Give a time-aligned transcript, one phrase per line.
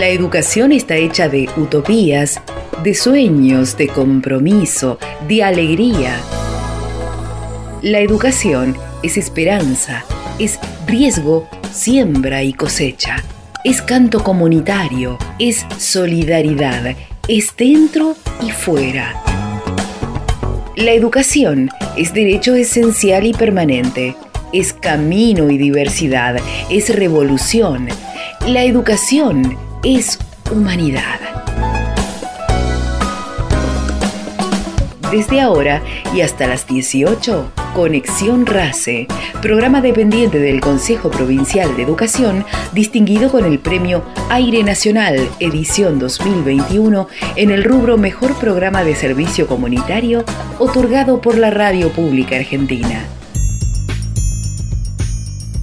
[0.00, 2.40] La educación está hecha de utopías,
[2.82, 4.98] de sueños, de compromiso,
[5.28, 6.16] de alegría.
[7.82, 10.06] La educación es esperanza,
[10.38, 13.16] es riesgo, siembra y cosecha.
[13.62, 16.96] Es canto comunitario, es solidaridad,
[17.28, 19.22] es dentro y fuera.
[20.76, 24.16] La educación es derecho esencial y permanente,
[24.54, 26.36] es camino y diversidad,
[26.70, 27.88] es revolución.
[28.46, 30.18] La educación es
[30.50, 31.20] humanidad.
[35.10, 35.82] Desde ahora
[36.14, 39.08] y hasta las 18, Conexión RACE,
[39.42, 47.08] programa dependiente del Consejo Provincial de Educación, distinguido con el premio Aire Nacional edición 2021
[47.34, 50.24] en el rubro Mejor Programa de Servicio Comunitario,
[50.58, 53.04] otorgado por la Radio Pública Argentina.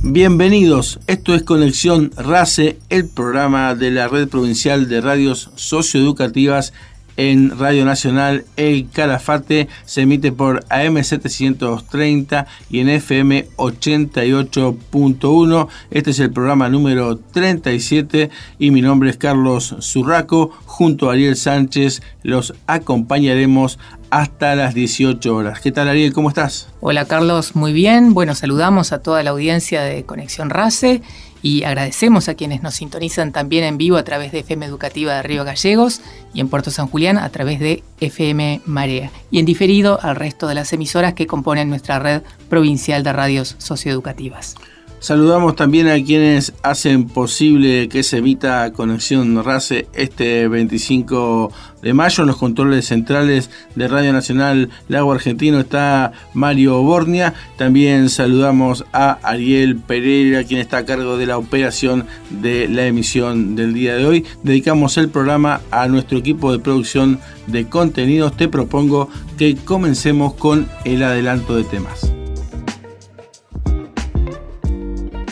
[0.04, 6.72] Bienvenidos, esto es Conexión RACE, el programa de la Red Provincial de Radios Socioeducativas
[7.18, 15.68] en Radio Nacional El Calafate, se emite por AM 730 y en FM 88.1.
[15.92, 20.52] Este es el programa número 37 y mi nombre es Carlos Zurraco.
[20.66, 25.60] Junto a Ariel Sánchez los acompañaremos hasta las 18 horas.
[25.60, 26.14] ¿Qué tal Ariel?
[26.14, 26.70] ¿Cómo estás?
[26.80, 28.14] Hola Carlos, muy bien.
[28.14, 31.02] Bueno, saludamos a toda la audiencia de Conexión RACE
[31.42, 35.24] y agradecemos a quienes nos sintonizan también en vivo a través de FM Educativa de
[35.24, 36.02] Río Gallegos
[36.34, 40.48] y en Puerto San Julián a través de FM Marea y en diferido al resto
[40.48, 44.56] de las emisoras que componen nuestra red provincial de radios socioeducativas.
[45.00, 51.52] Saludamos también a quienes hacen posible que se emita Conexión RACE este 25
[51.84, 52.24] de mayo.
[52.24, 57.36] En los controles centrales de Radio Nacional Lago Argentino está Mario Bornia.
[57.58, 63.56] También saludamos a Ariel Pereira, quien está a cargo de la operación de la emisión
[63.56, 64.26] del día de hoy.
[64.42, 68.36] Dedicamos el programa a nuestro equipo de producción de contenidos.
[68.36, 72.12] Te propongo que comencemos con el adelanto de temas.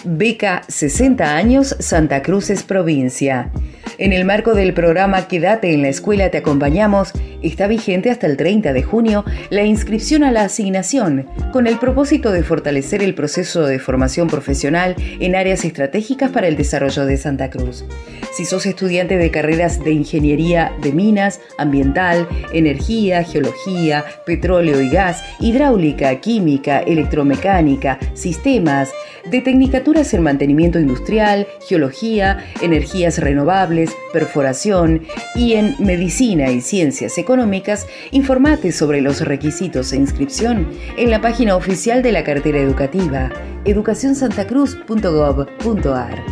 [0.05, 3.51] Beca 60 años Santa Cruz es provincia.
[3.97, 8.35] En el marco del programa Quédate en la escuela te acompañamos, está vigente hasta el
[8.35, 13.65] 30 de junio la inscripción a la asignación, con el propósito de fortalecer el proceso
[13.65, 17.85] de formación profesional en áreas estratégicas para el desarrollo de Santa Cruz.
[18.33, 25.23] Si sos estudiante de carreras de ingeniería de minas, ambiental, energía, geología, petróleo y gas,
[25.39, 28.91] hidráulica, química, electromecánica, sistemas,
[29.31, 35.01] de tecnicaturas en mantenimiento industrial, geología, energías renovables, perforación
[35.35, 41.55] y en medicina y ciencias económicas, informate sobre los requisitos e inscripción en la página
[41.55, 43.31] oficial de la cartera educativa
[43.65, 46.23] educacionsantacruz.gov.ar.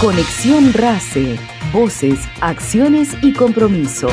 [0.00, 1.38] Conexión RACE.
[1.72, 4.08] Voces, acciones y compromiso.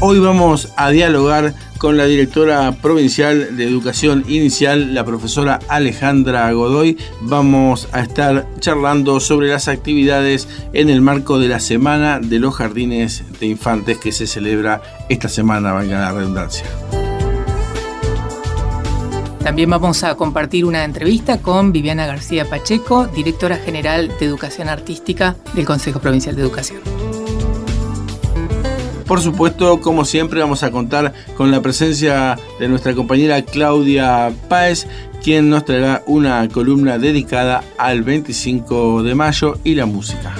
[0.00, 1.54] Hoy vamos a dialogar
[1.86, 6.98] con la directora provincial de educación inicial, la profesora Alejandra Godoy.
[7.20, 12.56] Vamos a estar charlando sobre las actividades en el marco de la Semana de los
[12.56, 16.66] Jardines de Infantes que se celebra esta semana, valga la redundancia.
[19.44, 25.36] También vamos a compartir una entrevista con Viviana García Pacheco, directora general de Educación Artística
[25.54, 27.05] del Consejo Provincial de Educación.
[29.06, 34.88] Por supuesto, como siempre, vamos a contar con la presencia de nuestra compañera Claudia Páez,
[35.22, 40.34] quien nos traerá una columna dedicada al 25 de mayo y la música.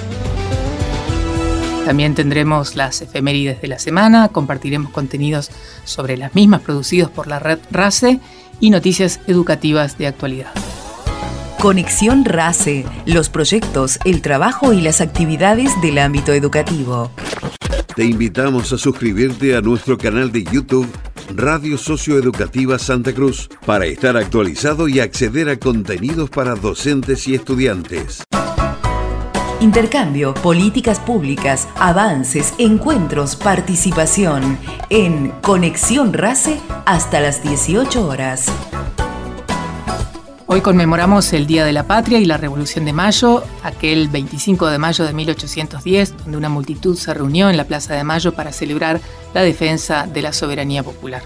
[1.85, 5.49] También tendremos las efemérides de la semana, compartiremos contenidos
[5.85, 8.19] sobre las mismas producidos por la red RACE
[8.59, 10.51] y noticias educativas de actualidad.
[11.61, 17.09] Conexión RACE, los proyectos, el trabajo y las actividades del ámbito educativo.
[17.97, 20.87] Te invitamos a suscribirte a nuestro canal de YouTube
[21.33, 28.21] Radio Socioeducativa Santa Cruz para estar actualizado y acceder a contenidos para docentes y estudiantes.
[29.61, 34.59] Intercambio, políticas públicas, avances, encuentros, participación
[34.91, 38.51] en Conexión RACE hasta las 18 horas.
[40.49, 44.77] Hoy conmemoramos el Día de la Patria y la Revolución de Mayo, aquel 25 de
[44.77, 49.01] mayo de 1810, donde una multitud se reunió en la Plaza de Mayo para celebrar
[49.33, 51.21] la defensa de la soberanía popular.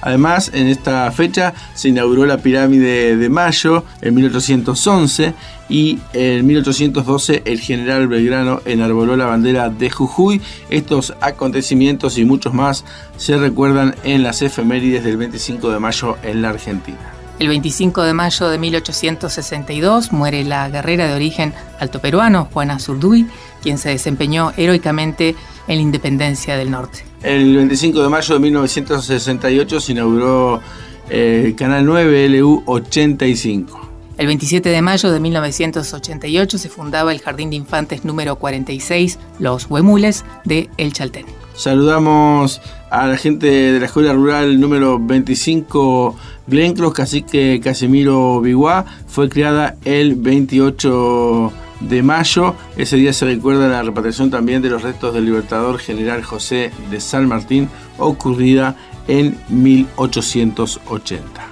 [0.00, 5.32] Además, en esta fecha se inauguró la pirámide de Mayo en 1811
[5.68, 10.42] y en 1812 el general Belgrano enarboló la bandera de Jujuy.
[10.70, 12.84] Estos acontecimientos y muchos más
[13.16, 17.15] se recuerdan en las efemérides del 25 de mayo en la Argentina.
[17.38, 23.26] El 25 de mayo de 1862 muere la guerrera de origen altoperuano Juana Zurduy,
[23.62, 25.36] quien se desempeñó heroicamente
[25.68, 27.04] en la independencia del norte.
[27.22, 30.62] El 25 de mayo de 1968 se inauguró
[31.10, 33.86] eh, el Canal 9 LU 85.
[34.16, 39.66] El 27 de mayo de 1988 se fundaba el Jardín de Infantes número 46, Los
[39.68, 41.26] Huemules, de El Chaltén.
[41.54, 48.84] Saludamos a la gente de la Escuela Rural número 25 Glenclos, Cacique Casimiro Biguá.
[49.06, 52.54] Fue creada el 28 de mayo.
[52.76, 57.00] Ese día se recuerda la repatriación también de los restos del libertador general José de
[57.00, 58.76] San Martín, ocurrida
[59.08, 61.46] en 1880.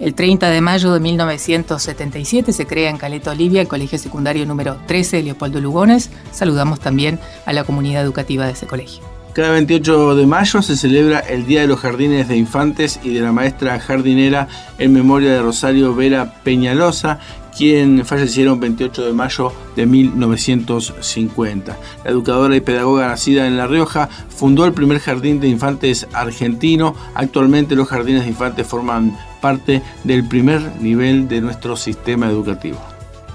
[0.00, 4.76] El 30 de mayo de 1977 se crea en Caleta Olivia el Colegio Secundario número
[4.86, 6.10] 13 Leopoldo Lugones.
[6.32, 9.13] Saludamos también a la comunidad educativa de ese colegio.
[9.34, 13.20] Cada 28 de mayo se celebra el Día de los Jardines de Infantes y de
[13.20, 14.46] la maestra jardinera
[14.78, 17.18] en memoria de Rosario Vera Peñalosa,
[17.56, 21.76] quien fallecieron 28 de mayo de 1950.
[22.04, 26.94] La educadora y pedagoga nacida en La Rioja fundó el primer jardín de infantes argentino.
[27.16, 32.78] Actualmente los jardines de infantes forman parte del primer nivel de nuestro sistema educativo.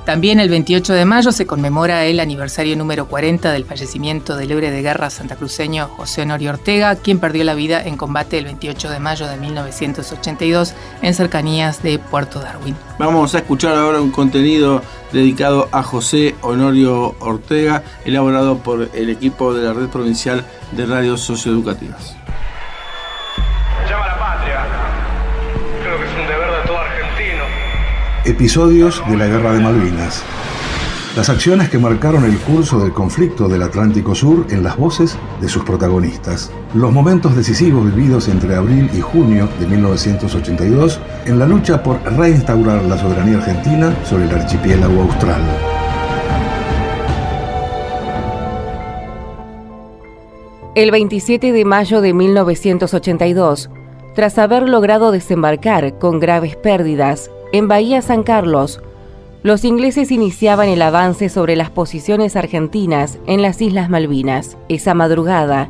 [0.10, 4.72] También el 28 de mayo se conmemora el aniversario número 40 del fallecimiento del héroe
[4.72, 9.00] de guerra santacruceño José Honorio Ortega, quien perdió la vida en combate el 28 de
[9.00, 10.74] mayo de 1982
[11.04, 12.76] en cercanías de Puerto Darwin.
[12.98, 14.82] Vamos a escuchar ahora un contenido
[15.14, 21.22] dedicado a José Honorio Ortega, elaborado por el equipo de la Red Provincial de Radios
[21.22, 22.19] Socioeducativas.
[28.30, 30.24] Episodios de la Guerra de Malvinas.
[31.16, 35.50] Las acciones que marcaron el curso del conflicto del Atlántico Sur en las voces de
[35.50, 36.52] sus protagonistas.
[36.76, 42.84] Los momentos decisivos vividos entre abril y junio de 1982 en la lucha por reinstaurar
[42.84, 45.42] la soberanía argentina sobre el archipiélago austral.
[50.76, 53.72] El 27 de mayo de 1982,
[54.14, 58.82] tras haber logrado desembarcar con graves pérdidas en Bahía San Carlos,
[59.42, 64.58] los ingleses iniciaban el avance sobre las posiciones argentinas en las Islas Malvinas.
[64.68, 65.70] Esa madrugada,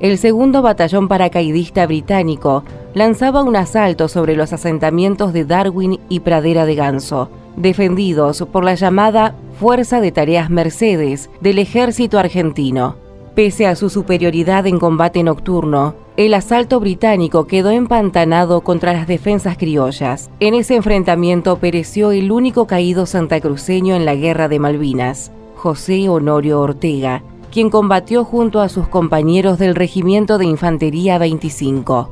[0.00, 6.64] el segundo batallón paracaidista británico lanzaba un asalto sobre los asentamientos de Darwin y Pradera
[6.64, 12.96] de Ganso, defendidos por la llamada Fuerza de Tareas Mercedes del ejército argentino.
[13.34, 15.94] Pese a su superioridad en combate nocturno,
[16.26, 20.28] el asalto británico quedó empantanado contra las defensas criollas.
[20.38, 26.60] En ese enfrentamiento pereció el único caído santacruceño en la Guerra de Malvinas, José Honorio
[26.60, 32.10] Ortega, quien combatió junto a sus compañeros del Regimiento de Infantería 25.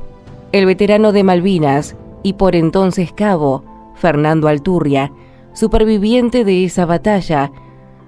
[0.53, 3.63] El veterano de Malvinas, y por entonces cabo,
[3.93, 5.11] Fernando Alturria,
[5.53, 7.51] superviviente de esa batalla,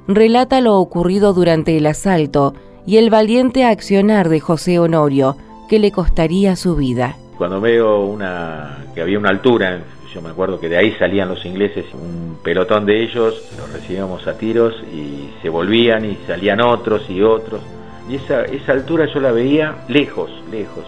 [0.07, 2.56] relata lo ocurrido durante el asalto
[2.88, 5.38] y el valiente accionar de José Honorio,
[5.71, 7.15] que le costaría su vida.
[7.38, 9.79] Cuando veo una que había una altura,
[10.13, 14.27] yo me acuerdo que de ahí salían los ingleses, un pelotón de ellos, los recibíamos
[14.27, 17.62] a tiros y se volvían y salían otros y otros.
[18.09, 20.83] Y esa, esa altura yo la veía lejos, lejos,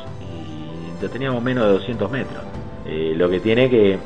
[1.02, 2.44] y teníamos menos de 200 metros.
[2.86, 3.98] Eh, lo que tiene que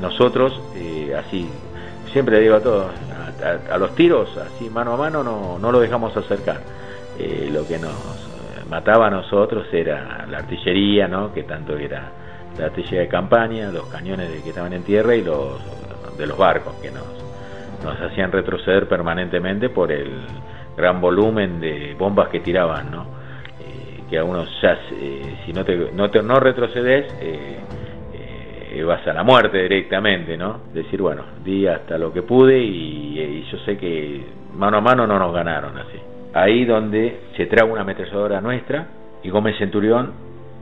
[0.00, 1.48] nosotros, eh, así,
[2.12, 2.86] siempre digo a todos,
[3.68, 6.60] a, los tiros, así mano a mano, no, no lo dejamos acercar.
[7.18, 8.29] Eh, lo que nos
[8.70, 11.34] mataba a nosotros era la artillería, ¿no?
[11.34, 12.12] que tanto era
[12.56, 15.60] la artillería de campaña, los cañones de que estaban en tierra y los
[16.16, 17.04] de los barcos que nos,
[17.82, 20.20] nos hacían retroceder permanentemente por el
[20.76, 23.06] gran volumen de bombas que tiraban, ¿no?
[23.60, 27.56] Eh, que a uno ya, eh, si no te, no, te, no retrocedes, eh,
[28.84, 30.60] vas a la muerte directamente, ¿no?
[30.72, 34.24] Decir, bueno, di hasta lo que pude y, y yo sé que
[34.54, 38.86] mano a mano no nos ganaron así ahí donde se trae una ametralladora nuestra
[39.22, 40.12] y Gómez Centurión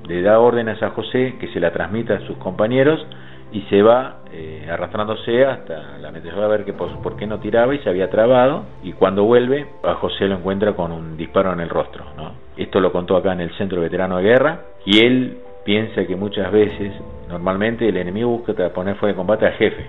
[0.06, 3.04] le da órdenes a José que se la transmita a sus compañeros
[3.52, 7.74] y se va eh, arrastrándose hasta la ametralladora a ver que por, qué no tiraba
[7.74, 11.60] y se había trabado y cuando vuelve a José lo encuentra con un disparo en
[11.60, 12.04] el rostro.
[12.16, 12.32] ¿no?
[12.56, 16.50] Esto lo contó acá en el Centro Veterano de Guerra y él piensa que muchas
[16.50, 16.92] veces,
[17.28, 19.86] normalmente el enemigo busca poner fuera de combate al jefe,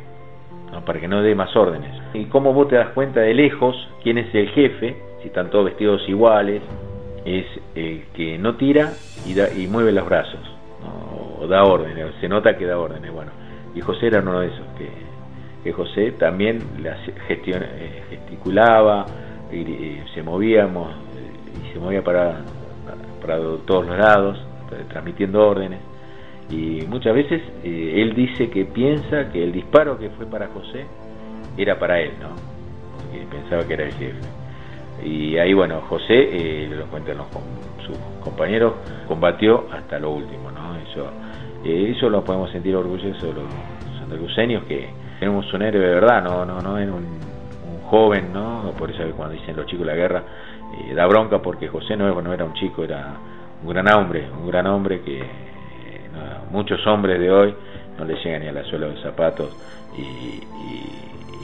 [0.71, 0.83] ¿no?
[0.83, 1.91] para que no dé más órdenes.
[2.13, 5.65] Y cómo vos te das cuenta de lejos quién es el jefe si están todos
[5.65, 6.61] vestidos iguales,
[7.25, 7.45] es
[7.75, 8.93] el que no tira
[9.25, 10.39] y, da, y mueve los brazos,
[11.39, 13.11] o da órdenes, se nota que da órdenes.
[13.11, 13.31] Bueno,
[13.75, 15.09] y José era uno de esos, que,
[15.71, 19.05] José también eh, gesticulaba,
[19.51, 20.89] se movíamos,
[21.63, 22.41] y se movía para,
[23.21, 24.39] para todos los lados,
[24.89, 25.79] transmitiendo órdenes.
[26.49, 30.85] Y muchas veces eh, él dice que piensa que el disparo que fue para José
[31.57, 32.29] era para él, ¿no?
[32.97, 34.38] Porque pensaba que era el jefe.
[35.03, 37.41] Y ahí, bueno, José, eh, lo cuentan con
[37.85, 38.73] sus compañeros,
[39.07, 40.75] combatió hasta lo último, ¿no?
[40.77, 41.09] Eso,
[41.63, 43.45] eh, eso lo podemos sentir orgullosos los
[43.99, 44.89] santacruceños, que
[45.19, 47.29] tenemos un héroe de verdad, no, no, no en un,
[47.89, 48.71] joven, ¿no?
[48.77, 50.23] Por eso cuando dicen los chicos la guerra,
[50.77, 53.15] eh, da bronca porque José no, no era un chico, era
[53.63, 55.23] un gran hombre, un gran hombre que
[56.51, 57.55] muchos hombres de hoy
[57.97, 59.55] no le llegan ni a la suela de zapatos
[59.97, 60.43] y,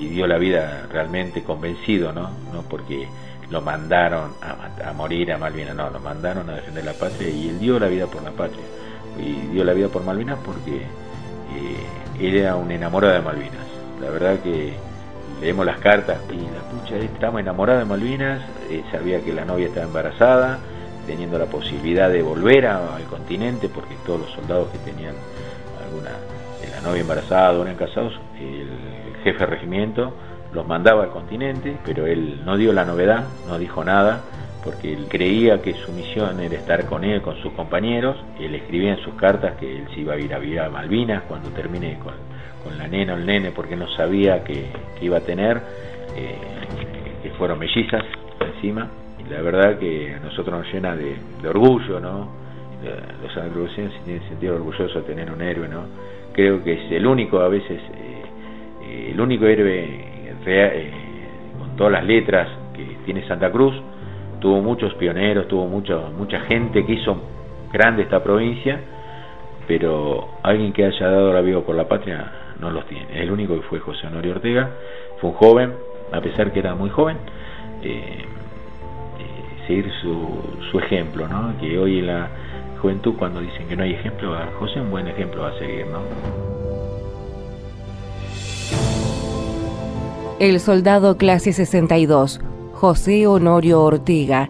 [0.10, 2.30] dio la vida realmente convencido, ¿no?
[2.54, 3.08] No porque
[3.50, 7.60] lo mandaron a, morir a Malvinas, no, lo mandaron a defender la patria y él
[7.60, 8.64] dio la vida por la patria.
[9.20, 11.86] Y dio la vida por Malvinas porque eh,
[12.20, 13.66] era un enamorado de Malvinas.
[14.02, 14.74] La verdad que
[15.42, 19.68] leemos las cartas y la pucha, estamos enamorados de Malvinas, eh, sabía que la novia
[19.68, 20.60] estaba embarazada,
[21.06, 25.14] teniendo la posibilidad de volver al continente, porque todos los soldados que tenían
[25.86, 26.12] alguna,
[26.72, 30.14] la novia embarazada eran casados, el jefe de regimiento
[30.56, 34.22] los mandaba al continente, pero él no dio la novedad, no dijo nada,
[34.64, 38.94] porque él creía que su misión era estar con él, con sus compañeros, él escribía
[38.94, 42.00] en sus cartas que él se iba a ir a vivir a Malvinas cuando termine
[42.00, 42.16] con,
[42.80, 44.66] la nena o el nene, porque no sabía que,
[45.00, 45.62] iba a tener,
[46.16, 46.36] eh,
[47.22, 48.04] que fueron mellizas
[48.40, 48.90] encima,
[49.30, 51.16] la verdad que a nosotros nos llena de,
[51.48, 52.30] orgullo, ¿no?
[53.22, 55.86] Los se tienen sentido orgulloso de tener un héroe, ¿no?
[56.34, 58.24] Creo que es el único, a veces, eh,
[58.84, 60.15] eh, el único héroe
[60.48, 60.92] eh,
[61.58, 63.76] con todas las letras que tiene Santa Cruz,
[64.40, 67.18] tuvo muchos pioneros, tuvo mucho, mucha gente que hizo
[67.72, 68.80] grande esta provincia,
[69.68, 73.22] pero alguien que haya dado la vida por la patria no los tiene.
[73.22, 74.70] El único que fue José Honorio Ortega,
[75.20, 75.74] fue un joven,
[76.12, 77.18] a pesar que era muy joven,
[77.82, 78.20] eh,
[79.20, 81.54] eh, seguir su, su ejemplo, ¿no?
[81.60, 82.30] que hoy en la
[82.82, 85.88] juventud cuando dicen que no hay ejemplo, José un buen ejemplo a seguir.
[85.88, 86.85] ¿no?
[90.38, 92.42] El soldado clase 62,
[92.74, 94.50] José Honorio Ortega,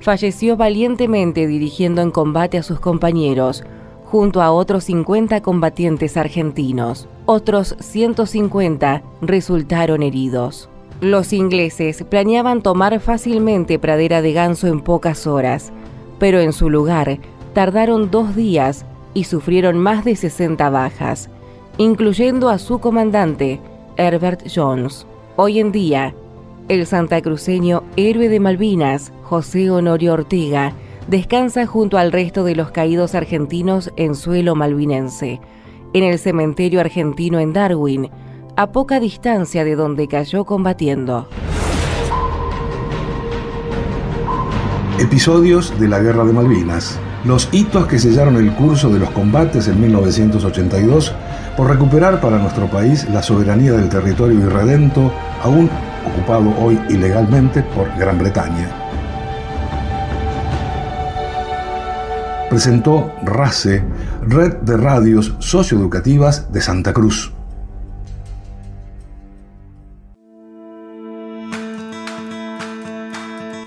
[0.00, 3.62] falleció valientemente dirigiendo en combate a sus compañeros,
[4.04, 7.08] junto a otros 50 combatientes argentinos.
[7.26, 10.68] Otros 150 resultaron heridos.
[11.00, 15.72] Los ingleses planeaban tomar fácilmente Pradera de Ganso en pocas horas,
[16.18, 17.20] pero en su lugar
[17.54, 21.30] tardaron dos días y sufrieron más de 60 bajas,
[21.78, 23.60] incluyendo a su comandante,
[23.96, 25.06] Herbert Jones.
[25.36, 26.14] Hoy en día,
[26.68, 30.74] el santacruceño héroe de Malvinas, José Honorio Ortega,
[31.08, 35.40] descansa junto al resto de los caídos argentinos en suelo malvinense,
[35.94, 38.10] en el cementerio argentino en Darwin,
[38.56, 41.26] a poca distancia de donde cayó combatiendo.
[44.98, 47.00] Episodios de la Guerra de Malvinas.
[47.24, 51.14] Los hitos que sellaron el curso de los combates en 1982
[51.56, 55.70] por recuperar para nuestro país la soberanía del territorio irredento, aún
[56.04, 58.68] ocupado hoy ilegalmente por Gran Bretaña.
[62.50, 63.84] Presentó RACE,
[64.22, 67.32] Red de Radios Socioeducativas de Santa Cruz.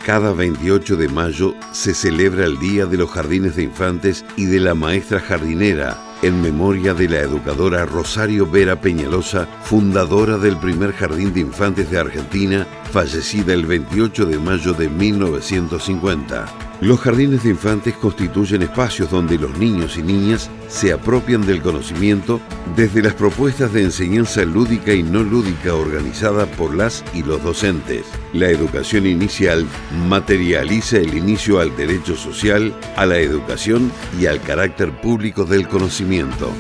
[0.06, 4.60] Cada 28 de mayo se celebra el Día de los Jardines de Infantes y de
[4.60, 11.34] la Maestra Jardinera en memoria de la educadora Rosario Vera Peñalosa, fundadora del primer jardín
[11.34, 16.65] de infantes de Argentina, fallecida el 28 de mayo de 1950.
[16.82, 22.42] Los jardines de infantes constituyen espacios donde los niños y niñas se apropian del conocimiento
[22.76, 28.06] desde las propuestas de enseñanza lúdica y no lúdica organizada por las y los docentes.
[28.34, 29.66] La educación inicial
[30.08, 33.90] materializa el inicio al derecho social, a la educación
[34.20, 36.52] y al carácter público del conocimiento.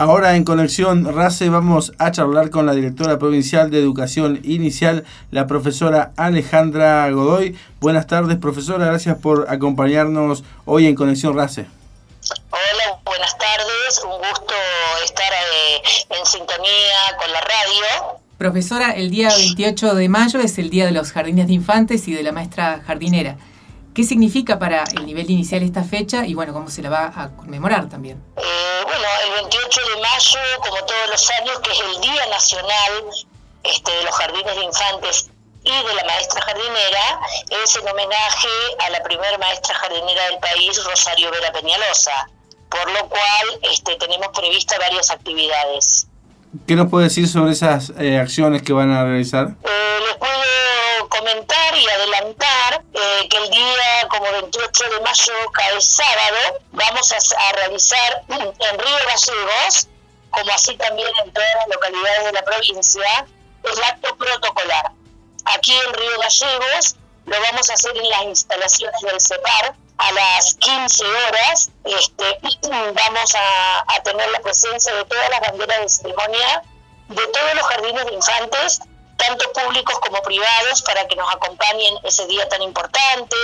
[0.00, 5.48] Ahora en Conexión RACE vamos a charlar con la directora provincial de Educación Inicial, la
[5.48, 7.58] profesora Alejandra Godoy.
[7.80, 11.66] Buenas tardes, profesora, gracias por acompañarnos hoy en Conexión RACE.
[12.50, 14.54] Hola, buenas tardes, un gusto
[15.04, 18.20] estar eh, en sintonía con la radio.
[18.38, 22.14] Profesora, el día 28 de mayo es el Día de los Jardines de Infantes y
[22.14, 23.36] de la Maestra Jardinera.
[23.98, 27.30] ¿Qué significa para el nivel inicial esta fecha y bueno, cómo se la va a
[27.30, 28.22] conmemorar también?
[28.36, 32.92] Eh, bueno, el 28 de mayo, como todos los años, que es el Día Nacional
[33.64, 35.30] este, de los Jardines de Infantes
[35.64, 37.20] y de la maestra jardinera,
[37.64, 38.48] es en homenaje
[38.86, 42.30] a la primera maestra jardinera del país, Rosario Vera Peñalosa,
[42.70, 46.06] por lo cual este, tenemos previstas varias actividades.
[46.68, 49.56] ¿Qué nos puede decir sobre esas eh, acciones que van a realizar?
[49.64, 49.87] Eh,
[54.32, 59.88] 28 de mayo cae sábado, vamos a, realizar en Río Gallegos,
[60.30, 63.26] como así también en todas las localidades de la provincia,
[63.64, 64.92] el acto protocolar.
[65.44, 70.54] Aquí en Río Gallegos lo vamos a hacer en las instalaciones del CEPAR a las
[70.54, 71.70] 15 horas.
[71.84, 72.38] Este,
[72.70, 76.62] vamos a, a tener la presencia de todas las banderas de ceremonia
[77.08, 78.80] de todos los jardines de infantes
[79.18, 83.36] tanto públicos como privados, para que nos acompañen ese día tan importante,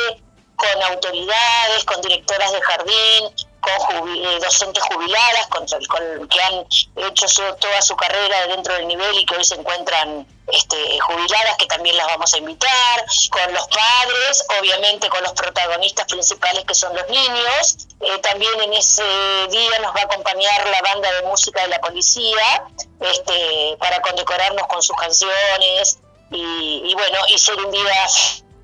[0.56, 3.34] con autoridades, con directoras de jardín,
[3.64, 6.66] con eh, docentes jubiladas, con, que han
[7.08, 11.66] hecho toda su carrera dentro del nivel y que hoy se encuentran este, jubiladas, que
[11.66, 16.94] también las vamos a invitar, con los padres, obviamente con los protagonistas principales que son
[16.94, 17.88] los niños.
[18.00, 19.02] Eh, también en ese
[19.50, 22.64] día nos va a acompañar la banda de música de la policía
[23.00, 25.99] este, para condecorarnos con sus canciones
[26.30, 28.06] y, y bueno, y ser un día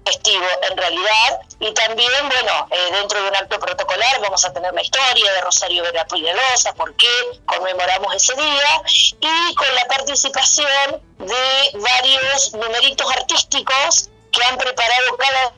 [0.05, 1.41] festivo en realidad.
[1.61, 5.41] Y también, bueno, eh, dentro de un acto protocolar vamos a tener la historia de
[5.43, 7.09] Rosario Vera Peñalosa, por qué
[7.47, 8.83] conmemoramos ese día,
[9.21, 15.55] y con la participación de varios numeritos artísticos que han preparado cada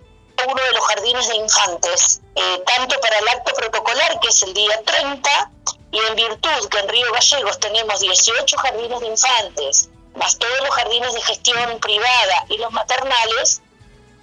[0.46, 4.54] uno de los jardines de infantes, eh, tanto para el acto protocolar, que es el
[4.54, 5.50] día 30,
[5.92, 10.70] y en virtud que en Río Gallegos tenemos 18 jardines de infantes, más todos los
[10.70, 13.62] jardines de gestión privada y los maternales,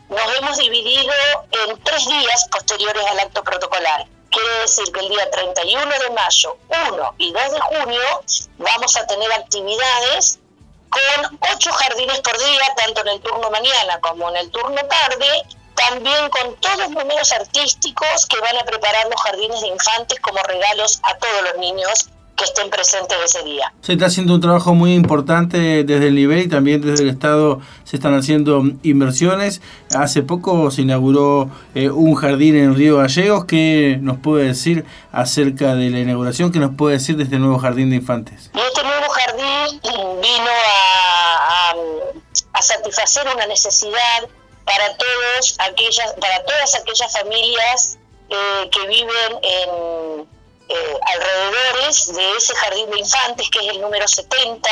[0.10, 1.14] nos hemos dividido
[1.68, 4.08] en tres días posteriores al acto protocolar.
[4.32, 6.58] Quiere decir que el día 31 de mayo,
[6.90, 8.02] 1 y 2 de junio
[8.58, 10.40] vamos a tener actividades
[10.90, 15.44] con ocho jardines por día, tanto en el turno mañana como en el turno tarde,
[15.76, 20.42] también con todos los números artísticos que van a preparar los jardines de infantes como
[20.44, 23.74] regalos a todos los niños que estén presentes ese día.
[23.82, 27.60] Se está haciendo un trabajo muy importante desde el nivel y también desde el Estado
[27.84, 29.62] se están haciendo inversiones.
[29.94, 33.44] Hace poco se inauguró eh, un jardín en Río Gallegos.
[33.46, 36.52] ¿Qué nos puede decir acerca de la inauguración?
[36.54, 38.52] ¿Qué nos puede decir de este nuevo jardín de infantes?
[38.56, 39.82] Este nuevo jardín
[40.22, 41.76] vino a,
[42.54, 44.30] a satisfacer una necesidad
[44.64, 47.98] para todos aquellas, para todas aquellas familias
[48.30, 50.39] eh, que viven en
[50.70, 54.70] eh, alrededores de ese jardín de infantes, que es el número 70,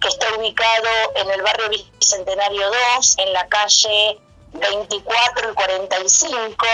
[0.00, 4.18] que está ubicado en el barrio Bicentenario 2, en la calle
[4.52, 6.66] 24 y 45,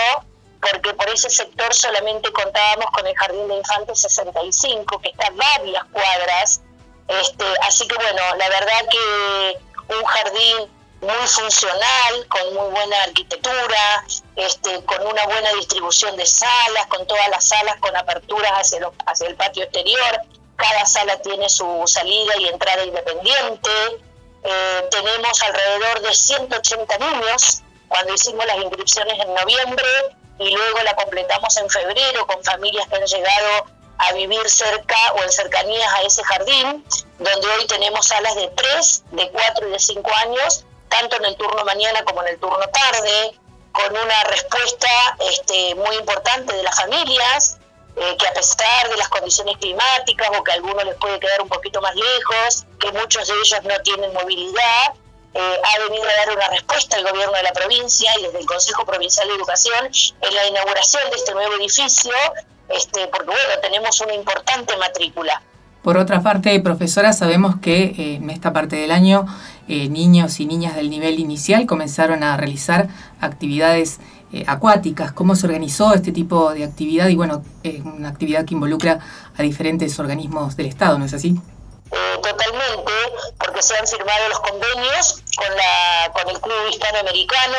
[0.61, 5.31] porque por ese sector solamente contábamos con el jardín de infantes 65, que está a
[5.31, 6.61] varias cuadras.
[7.07, 14.05] Este, así que bueno, la verdad que un jardín muy funcional, con muy buena arquitectura,
[14.35, 19.27] este, con una buena distribución de salas, con todas las salas con aperturas hacia, hacia
[19.27, 20.21] el patio exterior.
[20.57, 23.71] Cada sala tiene su salida y entrada independiente.
[24.43, 29.87] Eh, tenemos alrededor de 180 niños cuando hicimos las inscripciones en noviembre
[30.37, 33.65] y luego la completamos en febrero con familias que han llegado
[33.97, 36.85] a vivir cerca o en cercanías a ese jardín,
[37.19, 41.35] donde hoy tenemos salas de 3, de 4 y de 5 años tanto en el
[41.37, 43.39] turno mañana como en el turno tarde,
[43.71, 47.59] con una respuesta este, muy importante de las familias,
[47.95, 51.41] eh, que a pesar de las condiciones climáticas o que a algunos les puede quedar
[51.41, 54.93] un poquito más lejos, que muchos de ellos no tienen movilidad,
[55.33, 58.45] eh, ha venido a dar una respuesta al gobierno de la provincia y desde el
[58.45, 62.13] Consejo Provincial de Educación en la inauguración de este nuevo edificio,
[62.69, 65.41] este, porque bueno, tenemos una importante matrícula.
[65.83, 69.25] Por otra parte, profesora, sabemos que eh, en esta parte del año
[69.67, 72.89] eh, niños y niñas del nivel inicial comenzaron a realizar
[73.21, 73.99] actividades
[74.33, 75.13] eh, acuáticas.
[75.13, 77.07] ¿Cómo se organizó este tipo de actividad?
[77.07, 78.99] Y bueno, es una actividad que involucra
[79.37, 81.39] a diferentes organismos del Estado, ¿no es así?
[82.21, 82.91] totalmente,
[83.39, 87.57] porque se han firmado los convenios con, la, el Club Hispanoamericano,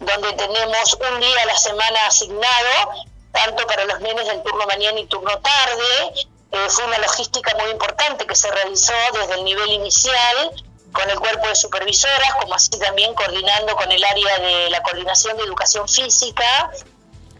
[0.00, 5.00] donde tenemos un día a la semana asignado, tanto para los nenes del turno mañana
[5.00, 9.70] y turno tarde, eh, fue una logística muy importante que se realizó desde el nivel
[9.70, 10.52] inicial
[10.92, 15.38] con el cuerpo de supervisoras, como así también coordinando con el área de la coordinación
[15.38, 16.70] de educación física,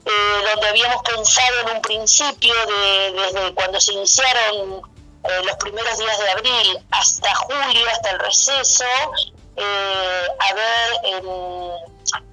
[0.07, 4.81] eh, donde habíamos pensado en un principio, de, desde cuando se iniciaron
[5.25, 8.85] eh, los primeros días de abril hasta julio, hasta el receso,
[10.39, 11.27] haber em,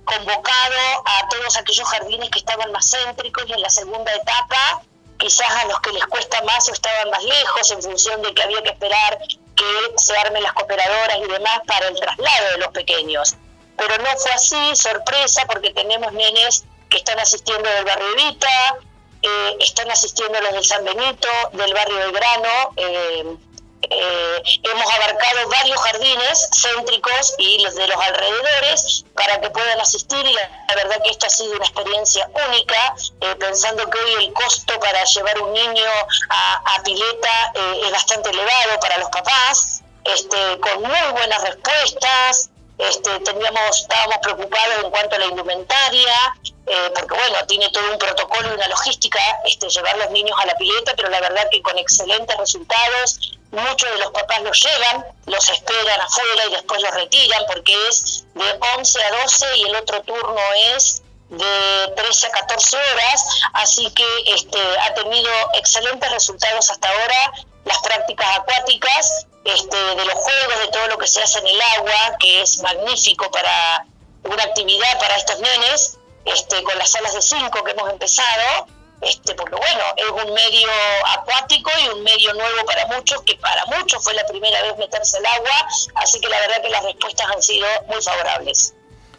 [0.06, 4.82] convocado a todos aquellos jardines que estaban más céntricos y en la segunda etapa
[5.20, 8.42] quizás a los que les cuesta más o estaban más lejos en función de que
[8.42, 9.20] había que esperar
[9.56, 13.36] que se armen las cooperadoras y demás para el traslado de los pequeños.
[13.78, 18.78] Pero no fue así, sorpresa, porque tenemos nenes que están asistiendo del barrio Evita,
[19.22, 23.36] eh, están asistiendo los del San Benito, del barrio del Grano, eh,
[23.82, 30.26] eh, hemos abarcado varios jardines céntricos y los de los alrededores para que puedan asistir
[30.26, 34.34] y la, verdad que esto ha sido una experiencia única, eh, pensando que hoy el
[34.34, 35.90] costo para llevar un niño
[36.30, 43.20] a, pileta eh, es bastante elevado para los papás, este, con muy buenas respuestas, este,
[43.20, 48.50] teníamos, estábamos preocupados en cuanto a la indumentaria, eh, porque bueno, tiene todo un protocolo
[48.50, 51.78] y una logística este, llevar los niños a la pileta, pero la verdad que con
[51.78, 57.44] excelentes resultados, muchos de los papás los llevan, los esperan afuera y después los retiran,
[57.48, 60.42] porque es de 11 a 12 y el otro turno
[60.76, 67.34] es de 13 a 14 horas, así que este, ha tenido excelentes resultados hasta ahora
[67.66, 71.62] las prácticas acuáticas este, de los juegos, de todo lo que se hace en el
[71.78, 73.86] agua, que es magnífico para
[74.24, 78.68] una actividad para estos nenes, este, con las salas de cinco que hemos empezado,
[79.02, 80.70] este, porque bueno, es un medio
[81.18, 85.18] acuático y un medio nuevo para muchos, que para muchos fue la primera vez meterse
[85.18, 88.76] al agua, así que la verdad que las respuestas han sido muy favorables.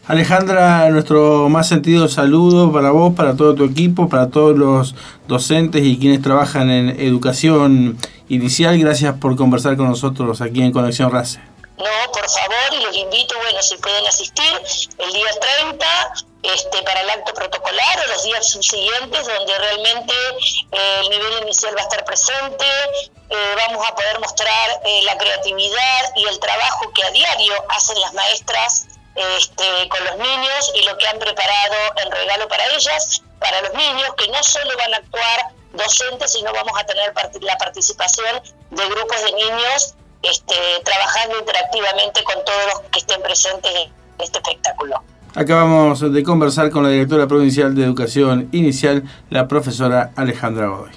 [0.07, 4.95] Alejandra, nuestro más sentido saludo para vos, para todo tu equipo, para todos los
[5.27, 7.97] docentes y quienes trabajan en educación
[8.31, 8.77] inicial.
[8.79, 11.39] Gracias por conversar con nosotros aquí en Conexión RACE.
[11.77, 14.53] No, por favor, y los invito, bueno, si pueden asistir
[14.99, 15.85] el día 30
[16.43, 20.13] este, para el acto protocolar o los días subsiguientes, donde realmente
[20.71, 22.65] eh, el nivel inicial va a estar presente,
[23.29, 27.99] eh, vamos a poder mostrar eh, la creatividad y el trabajo que a diario hacen
[27.99, 33.23] las maestras este, con los niños y lo que han preparado en regalo para ellas,
[33.39, 37.57] para los niños, que no solo van a actuar docentes, sino vamos a tener la
[37.57, 43.91] participación de grupos de niños este, trabajando interactivamente con todos los que estén presentes en
[44.19, 45.01] este espectáculo.
[45.33, 50.91] Acabamos de conversar con la directora provincial de Educación Inicial, la profesora Alejandra Godoy.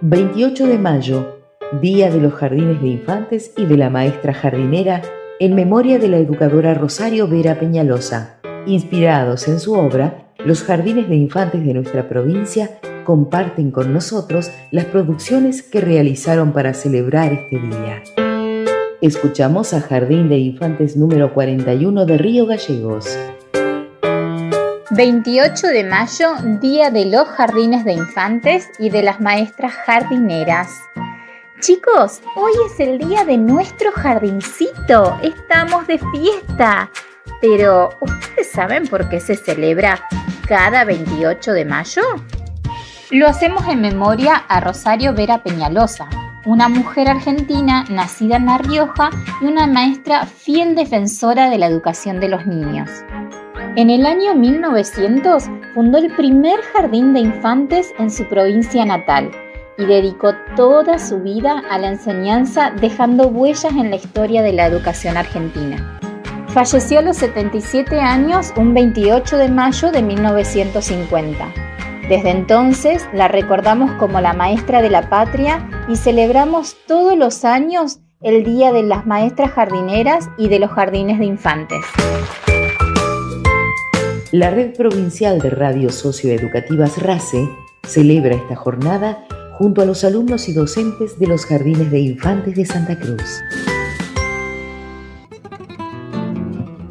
[0.00, 1.38] 28 de mayo,
[1.82, 5.02] Día de los Jardines de Infantes y de la Maestra Jardinera
[5.38, 8.40] en memoria de la educadora Rosario Vera Peñalosa.
[8.66, 14.84] Inspirados en su obra, los jardines de infantes de nuestra provincia comparten con nosotros las
[14.84, 18.02] producciones que realizaron para celebrar este día.
[19.00, 23.18] Escuchamos a Jardín de Infantes número 41 de Río Gallegos.
[24.90, 30.68] 28 de mayo, Día de los Jardines de Infantes y de las Maestras Jardineras.
[31.60, 35.16] Chicos, hoy es el día de nuestro jardincito.
[35.22, 36.90] Estamos de fiesta.
[37.40, 39.98] Pero, ¿ustedes saben por qué se celebra
[40.46, 42.02] cada 28 de mayo?
[43.10, 46.10] Lo hacemos en memoria a Rosario Vera Peñalosa,
[46.44, 49.08] una mujer argentina nacida en La Rioja
[49.40, 52.90] y una maestra fiel defensora de la educación de los niños.
[53.76, 59.30] En el año 1900 fundó el primer jardín de infantes en su provincia natal
[59.78, 64.66] y dedicó toda su vida a la enseñanza dejando huellas en la historia de la
[64.66, 65.98] educación argentina.
[66.48, 71.77] Falleció a los 77 años un 28 de mayo de 1950.
[72.08, 78.00] Desde entonces la recordamos como la maestra de la patria y celebramos todos los años
[78.22, 81.84] el Día de las Maestras Jardineras y de los Jardines de Infantes.
[84.32, 87.46] La Red Provincial de Radios Socioeducativas RACE
[87.86, 89.26] celebra esta jornada
[89.58, 93.42] junto a los alumnos y docentes de los jardines de infantes de Santa Cruz.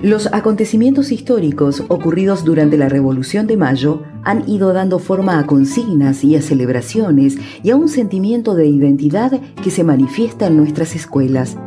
[0.02, 6.24] Los acontecimientos históricos ocurridos durante la Revolución de Mayo han ido dando forma a consignas
[6.24, 11.58] y a celebraciones y a un sentimiento de identidad que se manifiesta en nuestras escuelas.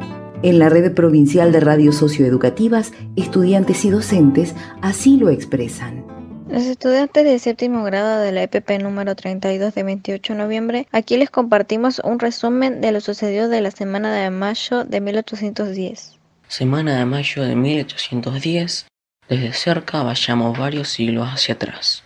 [0.45, 6.05] En la red provincial de radios socioeducativas, estudiantes y docentes así lo expresan.
[6.49, 11.17] Los estudiantes de séptimo grado de la EPP número 32 de 28 de noviembre, aquí
[11.17, 16.20] les compartimos un resumen de lo sucedido de la semana de mayo de 1810.
[16.51, 18.89] Semana de mayo de 1810,
[19.29, 22.03] desde cerca vayamos varios siglos hacia atrás.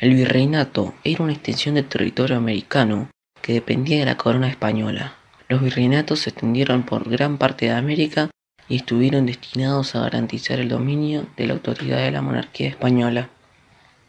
[0.00, 3.08] El virreinato era una extensión de territorio americano
[3.40, 5.14] que dependía de la corona española.
[5.48, 8.30] Los virreinatos se extendieron por gran parte de América
[8.68, 13.30] y estuvieron destinados a garantizar el dominio de la autoridad de la monarquía española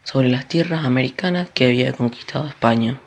[0.04, 3.00] sobre las tierras americanas que había conquistado España.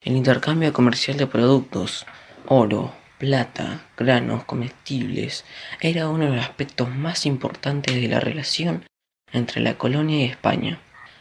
[0.00, 2.04] El intercambio comercial de productos,
[2.48, 5.44] oro, plata, granos, comestibles,
[5.80, 8.84] era uno de los aspectos más importantes de la relación
[9.32, 10.78] entre la colonia y España.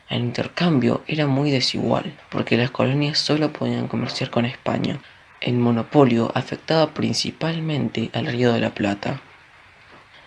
[0.09, 4.99] El intercambio era muy desigual, porque las colonias solo podían comerciar con España.
[5.41, 9.21] El monopolio afectaba principalmente al Río de la Plata.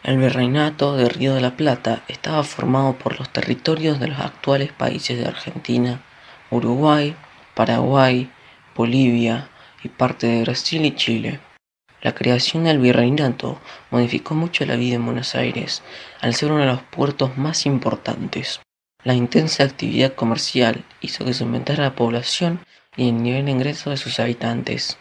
[0.03, 4.73] El virreinato de Río de la Plata estaba formado por los territorios de los actuales
[4.73, 6.01] países de Argentina,
[6.51, 7.17] Uruguay,
[7.55, 8.31] Paraguay,
[8.75, 9.49] Bolivia
[9.83, 11.41] y parte de Brasil y Chile.
[12.07, 13.59] La creación del virreinato
[13.91, 15.83] modificó mucho la vida en Buenos Aires,
[16.21, 18.61] al ser uno de los puertos más importantes.
[19.03, 22.61] La intensa actividad comercial hizo que se aumentara la población
[22.97, 24.99] y el nivel de ingreso de sus habitantes.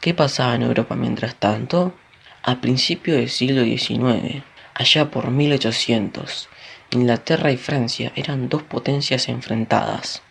[0.00, 1.96] ¿Qué pasaba en Europa mientras tanto?
[2.44, 6.48] A principios del siglo XIX, allá por 1800,
[6.92, 10.22] Inglaterra y Francia eran dos potencias enfrentadas.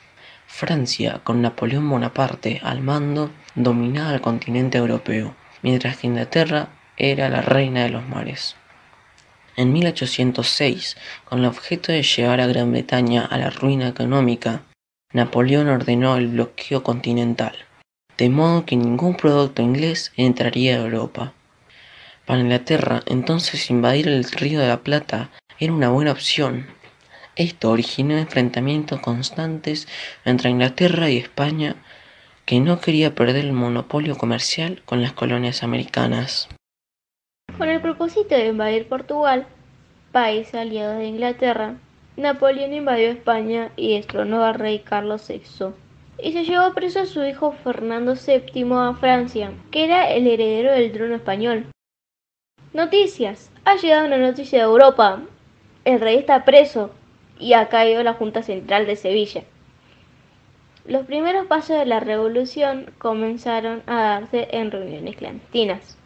[0.48, 7.42] Francia, con Napoleón Bonaparte al mando, dominaba el continente europeo, mientras que Inglaterra era la
[7.42, 8.56] reina de los mares.
[9.58, 14.62] En 1806, con el objeto de llevar a Gran Bretaña a la ruina económica,
[15.12, 17.56] Napoleón ordenó el bloqueo continental,
[18.16, 21.34] de modo que ningún producto inglés entraría a Europa.
[22.28, 26.68] Para Inglaterra, entonces invadir el Río de la Plata era una buena opción.
[27.36, 29.88] Esto originó enfrentamientos constantes
[30.26, 31.76] entre Inglaterra y España,
[32.46, 36.48] que no quería perder el monopolio comercial con las colonias americanas.
[37.58, 39.48] Con el propósito de invadir Portugal,
[40.12, 41.76] país aliado de Inglaterra,
[42.18, 45.74] Napoleón invadió España y destronó al rey Carlos VI
[46.18, 50.72] y se llevó preso a su hijo Fernando VII a Francia, que era el heredero
[50.72, 51.68] del trono español.
[52.74, 53.52] Noticias.
[53.66, 55.22] Ha llegado una noticia de Europa.
[55.84, 56.92] El rey está preso
[57.40, 59.44] y ha caído la Junta Central de Sevilla.
[60.88, 65.98] Los primeros pasos de la revolución comenzaron a darse en reuniones clandestinas,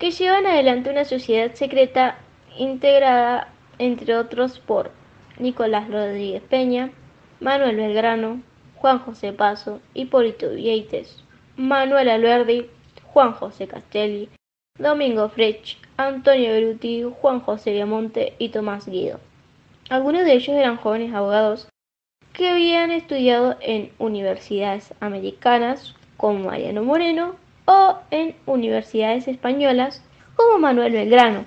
[0.00, 2.18] que llevan adelante una sociedad secreta
[2.58, 4.90] integrada, entre otros, por
[5.38, 6.90] Nicolás Rodríguez Peña,
[7.38, 8.42] Manuel Belgrano,
[8.74, 11.22] Juan José Paso, Hipólito Vieites,
[11.56, 12.68] Manuel Alberdi,
[13.12, 14.28] Juan José Castelli,
[14.76, 19.20] Domingo Frech, Antonio Beruti, Juan José Viamonte y Tomás Guido.
[19.88, 21.69] Algunos de ellos eran jóvenes abogados
[22.32, 30.02] que habían estudiado en universidades americanas como Mariano Moreno o en universidades españolas
[30.36, 31.44] como Manuel Belgrano.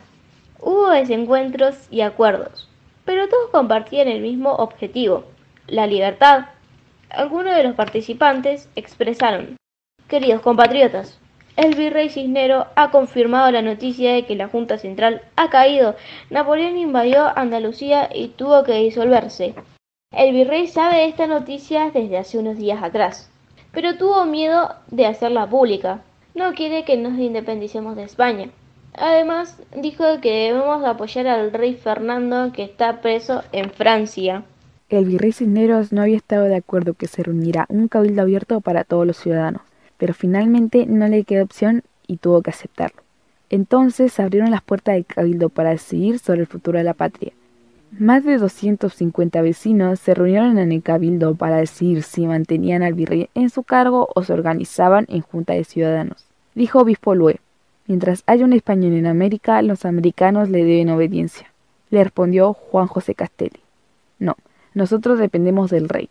[0.60, 2.70] Hubo desencuentros y acuerdos,
[3.06, 5.26] pero todos compartían el mismo objetivo,
[5.68, 6.46] la libertad.
[7.10, 9.58] Algunos de los participantes expresaron,
[10.08, 11.20] queridos compatriotas,
[11.56, 15.96] el virrey Cisnero ha confirmado la noticia de que la Junta Central ha caído.
[16.32, 19.54] Napoleón invadió Andalucía y tuvo que disolverse.
[20.14, 23.32] El virrey sabe esta noticia desde hace unos días atrás,
[23.72, 26.02] pero tuvo miedo de hacerla pública.
[26.36, 28.50] No quiere que nos independicemos de España.
[28.94, 34.44] Además, dijo que debemos apoyar al rey Fernando que está preso en Francia.
[34.88, 38.84] El virrey Cisneros no había estado de acuerdo que se reuniera un cabildo abierto para
[38.84, 39.64] todos los ciudadanos,
[39.98, 43.02] pero finalmente no le quedó opción y tuvo que aceptarlo.
[43.50, 47.34] Entonces abrieron las puertas del cabildo para decidir sobre el futuro de la patria.
[48.00, 53.30] Más de 250 vecinos se reunieron en el cabildo para decidir si mantenían al virrey
[53.36, 56.26] en su cargo o se organizaban en junta de ciudadanos.
[56.56, 57.40] Dijo Obispo Lue,
[57.86, 61.52] Mientras haya un español en América, los americanos le deben obediencia.
[61.92, 63.60] Le respondió Juan José Castelli.
[64.18, 64.38] No,
[64.74, 66.10] nosotros dependemos del rey,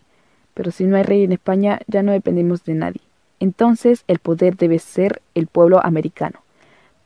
[0.55, 3.01] pero si no hay rey en España ya no dependemos de nadie.
[3.41, 6.41] Entonces el poder debe ser el pueblo americano.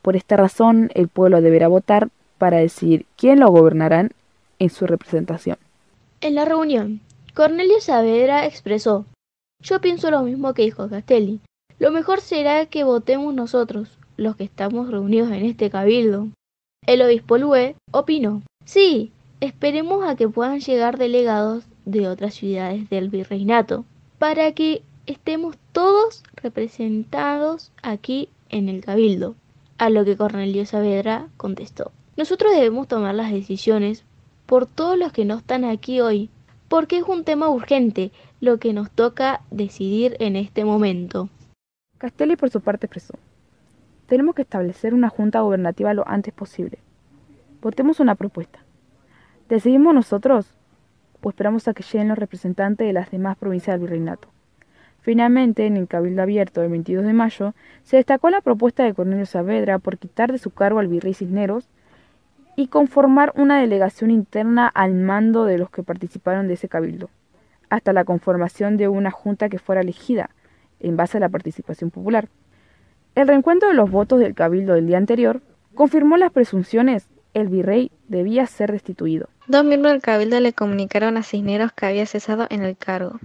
[0.03, 4.11] Por esta razón el pueblo deberá votar para decidir quién lo gobernarán
[4.59, 5.57] en su representación.
[6.21, 7.01] En la reunión,
[7.33, 9.05] Cornelio Saavedra expresó,
[9.61, 11.39] yo pienso lo mismo que dijo Castelli.
[11.79, 16.29] Lo mejor será que votemos nosotros, los que estamos reunidos en este cabildo.
[16.85, 23.09] El obispo Lue opinó, sí, esperemos a que puedan llegar delegados de otras ciudades del
[23.09, 23.85] virreinato,
[24.17, 29.35] para que estemos todos representados aquí en el cabildo.
[29.77, 34.03] A lo que Cornelio Saavedra contestó, nosotros debemos tomar las decisiones
[34.47, 36.31] por todos los que no están aquí hoy,
[36.69, 41.29] porque es un tema urgente lo que nos toca decidir en este momento.
[41.97, 43.13] Castelli por su parte expresó,
[44.07, 46.79] tenemos que establecer una junta gubernativa lo antes posible.
[47.61, 48.59] Votemos una propuesta.
[49.49, 50.53] ¿Decidimos nosotros?
[51.21, 54.29] O esperamos a que lleguen los representantes de las demás provincias del virreinato.
[55.01, 59.25] Finalmente, en el Cabildo Abierto del 22 de mayo, se destacó la propuesta de Cornelio
[59.25, 61.67] Saavedra por quitar de su cargo al virrey Cisneros
[62.57, 67.11] y conformar una delegación interna al mando de los que participaron de ese cabildo,
[67.69, 70.31] hasta la conformación de una junta que fuera elegida
[70.79, 72.29] en base a la participación popular.
[73.13, 75.41] El reencuentro de los votos del cabildo del día anterior
[75.75, 77.07] confirmó las presunciones.
[77.35, 79.29] El virrey debía ser destituido.
[79.45, 83.19] Dos miembros del cabildo le comunicaron a Cisneros que había cesado en el cargo.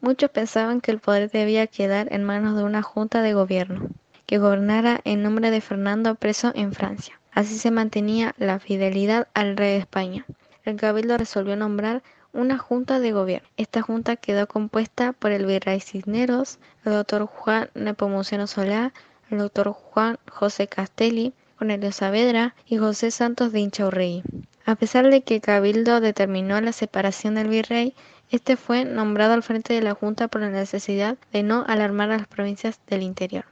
[0.00, 3.88] Muchos pensaban que el poder debía quedar en manos de una junta de gobierno,
[4.24, 7.19] que gobernara en nombre de Fernando preso en Francia.
[7.32, 10.26] Así se mantenía la fidelidad al rey de España.
[10.64, 13.48] El cabildo resolvió nombrar una junta de gobierno.
[13.56, 18.92] Esta junta quedó compuesta por el virrey Cisneros, el doctor Juan Nepomuceno Solá,
[19.30, 24.22] el doctor Juan José Castelli, Cornelio Saavedra y José Santos de Inchaurrey.
[24.64, 27.94] A pesar de que el Cabildo determinó la separación del virrey,
[28.30, 32.18] este fue nombrado al frente de la Junta por la necesidad de no alarmar a
[32.18, 33.44] las provincias del interior,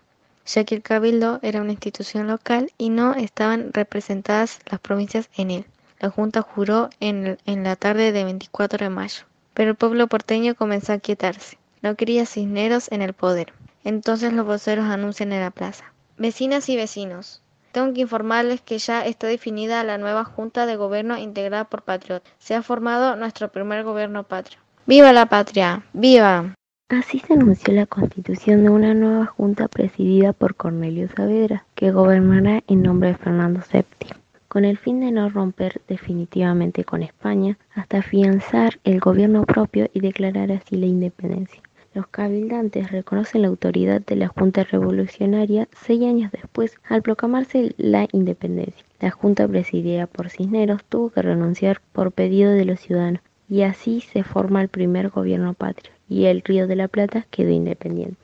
[0.49, 5.51] ya que el Cabildo era una institución local y no estaban representadas las provincias en
[5.51, 5.65] él.
[6.01, 10.55] La Junta juró en, en la tarde de 24 de mayo, pero el pueblo porteño
[10.55, 11.59] comenzó a quietarse.
[11.83, 13.53] No quería Cisneros en el poder.
[13.85, 15.93] Entonces los voceros anuncian en la plaza.
[16.17, 21.19] Vecinas y vecinos, tengo que informarles que ya está definida la nueva Junta de Gobierno
[21.19, 22.25] integrada por Patriot.
[22.39, 24.59] Se ha formado nuestro primer gobierno patrio.
[24.87, 25.85] ¡Viva la patria!
[25.93, 26.55] ¡Viva!
[26.91, 32.63] Así se anunció la constitución de una nueva junta presidida por Cornelio Saavedra, que gobernará
[32.67, 34.09] en nombre de Fernando VII,
[34.49, 40.01] con el fin de no romper definitivamente con España hasta afianzar el gobierno propio y
[40.01, 41.61] declarar así la independencia.
[41.93, 48.09] Los cabildantes reconocen la autoridad de la Junta Revolucionaria seis años después, al proclamarse la
[48.13, 48.87] independencia.
[48.99, 54.01] La Junta presidida por Cisneros tuvo que renunciar por pedido de los ciudadanos, y así
[54.01, 58.17] se forma el primer gobierno patrio y el Río de la Plata quedó independiente.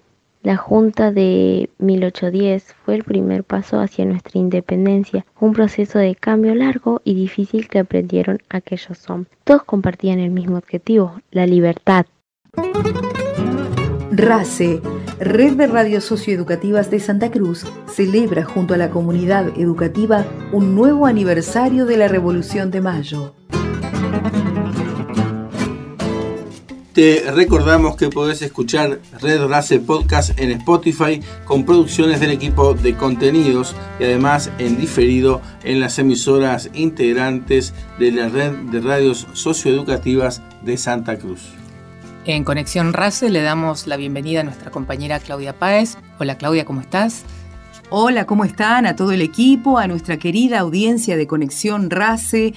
[0.45, 6.55] La Junta de 1810 fue el primer paso hacia nuestra independencia, un proceso de cambio
[6.55, 9.33] largo y difícil que aprendieron aquellos hombres.
[9.45, 12.05] Todos compartían el mismo objetivo, la libertad.
[14.13, 14.83] RACE,
[15.19, 21.07] Red de Radios Socioeducativas de Santa Cruz, celebra junto a la comunidad educativa un nuevo
[21.07, 23.35] aniversario de la Revolución de Mayo.
[26.95, 32.95] Te recordamos que podés escuchar Red Race Podcast en Spotify con producciones del equipo de
[32.95, 40.41] contenidos y además en diferido en las emisoras integrantes de la red de radios socioeducativas
[40.63, 41.41] de Santa Cruz.
[42.27, 45.99] En Conexión Race le damos la bienvenida a nuestra compañera Claudia Páez.
[46.21, 47.25] Hola Claudia, ¿cómo estás?
[47.91, 48.87] Hola, ¿cómo están?
[48.87, 52.55] A todo el equipo, a nuestra querida audiencia de Conexión Race.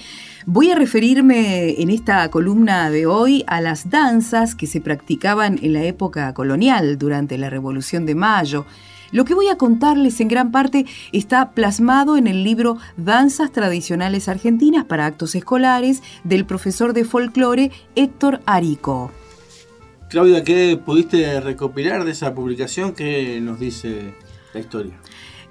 [0.50, 5.74] Voy a referirme en esta columna de hoy a las danzas que se practicaban en
[5.74, 8.66] la época colonial durante la Revolución de Mayo.
[9.12, 14.30] Lo que voy a contarles en gran parte está plasmado en el libro Danzas Tradicionales
[14.30, 19.12] Argentinas para Actos Escolares del profesor de folclore Héctor Arico.
[20.10, 22.94] Claudia, ¿qué pudiste recopilar de esa publicación?
[22.94, 24.14] ¿Qué nos dice
[24.54, 24.98] la historia?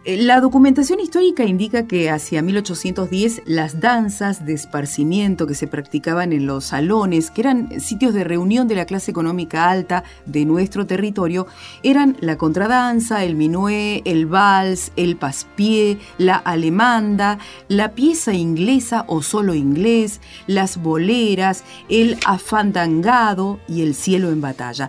[0.09, 6.33] Eh, la documentación histórica indica que hacia 1810 las danzas de esparcimiento que se practicaban
[6.33, 10.87] en los salones, que eran sitios de reunión de la clase económica alta de nuestro
[10.87, 11.49] territorio,
[11.83, 19.23] eran la contradanza, el minué, el vals, el paspié, la alemanda, la pieza inglesa o
[19.23, 24.89] solo inglés, las boleras, el afandangado y el cielo en batalla.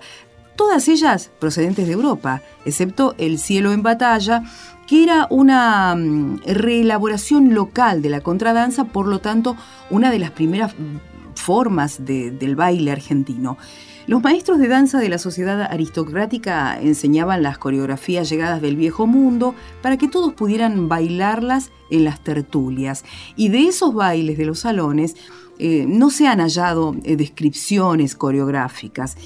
[0.55, 4.43] Todas ellas procedentes de Europa, excepto el cielo en batalla,
[4.87, 9.55] que era una mm, reelaboración local de la contradanza, por lo tanto,
[9.89, 10.73] una de las primeras
[11.35, 13.57] formas del baile argentino.
[14.07, 19.53] Los maestros de danza de la sociedad aristocrática enseñaban las coreografías llegadas del viejo mundo
[19.81, 23.03] para que todos pudieran bailarlas en las tertulias.
[23.35, 25.15] Y de esos bailes de los salones
[25.59, 29.17] eh, no se han hallado eh, descripciones coreográficas.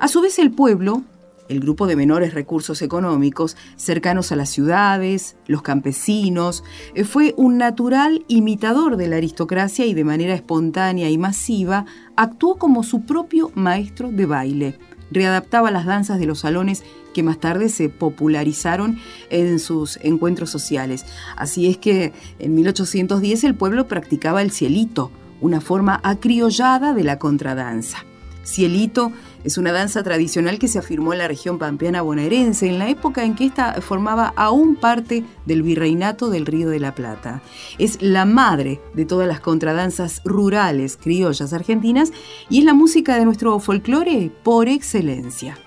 [0.00, 1.02] A su vez el pueblo,
[1.48, 7.58] el grupo de menores recursos económicos cercanos a las ciudades, los campesinos, eh, fue un
[7.58, 13.50] natural imitador de la aristocracia y de manera espontánea y masiva actuó como su propio
[13.54, 14.78] maestro de baile.
[15.10, 16.82] Readaptaba las danzas de los salones
[17.14, 18.98] que más tarde se popularizaron
[19.30, 21.06] en sus encuentros sociales.
[21.36, 27.18] Así es que en 1810 el pueblo practicaba el cielito, una forma acriollada de la
[27.18, 28.04] contradanza.
[28.46, 29.12] Cielito
[29.44, 33.24] es una danza tradicional que se afirmó en la región pampeana bonaerense en la época
[33.24, 37.42] en que ésta formaba aún parte del virreinato del Río de la Plata.
[37.78, 42.12] Es la madre de todas las contradanzas rurales criollas argentinas
[42.48, 45.58] y es la música de nuestro folclore por excelencia.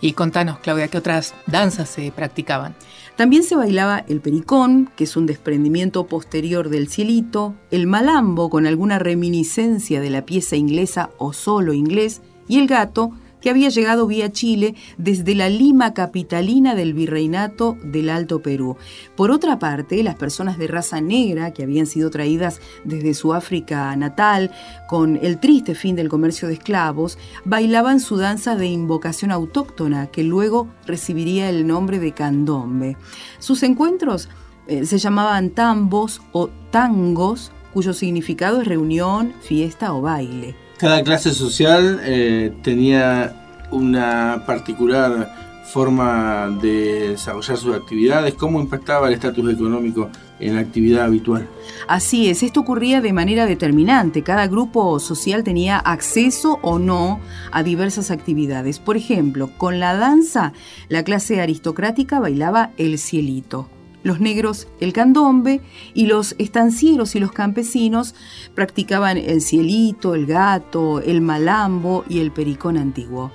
[0.00, 2.74] Y contanos, Claudia, ¿qué otras danzas se practicaban?
[3.16, 8.66] También se bailaba el pericón, que es un desprendimiento posterior del cielito, el malambo con
[8.66, 13.12] alguna reminiscencia de la pieza inglesa o solo inglés, y el gato,
[13.42, 18.76] que había llegado vía Chile desde la Lima capitalina del virreinato del Alto Perú.
[19.16, 23.94] Por otra parte, las personas de raza negra que habían sido traídas desde su África
[23.96, 24.50] natal
[24.88, 30.22] con el triste fin del comercio de esclavos, bailaban su danza de invocación autóctona que
[30.22, 32.96] luego recibiría el nombre de candombe.
[33.38, 34.28] Sus encuentros
[34.68, 40.61] eh, se llamaban tambos o tangos, cuyo significado es reunión, fiesta o baile.
[40.82, 43.32] Cada clase social eh, tenía
[43.70, 45.32] una particular
[45.64, 48.34] forma de desarrollar sus actividades?
[48.34, 50.10] ¿Cómo impactaba el estatus económico
[50.40, 51.48] en la actividad habitual?
[51.86, 54.24] Así es, esto ocurría de manera determinante.
[54.24, 57.20] Cada grupo social tenía acceso o no
[57.52, 58.80] a diversas actividades.
[58.80, 60.52] Por ejemplo, con la danza,
[60.88, 63.68] la clase aristocrática bailaba el cielito
[64.02, 65.60] los negros el candombe
[65.94, 68.14] y los estancieros y los campesinos
[68.54, 73.30] practicaban el cielito, el gato, el malambo y el pericón antiguo.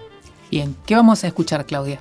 [0.52, 2.00] Bien, ¿qué vamos a escuchar, Claudia?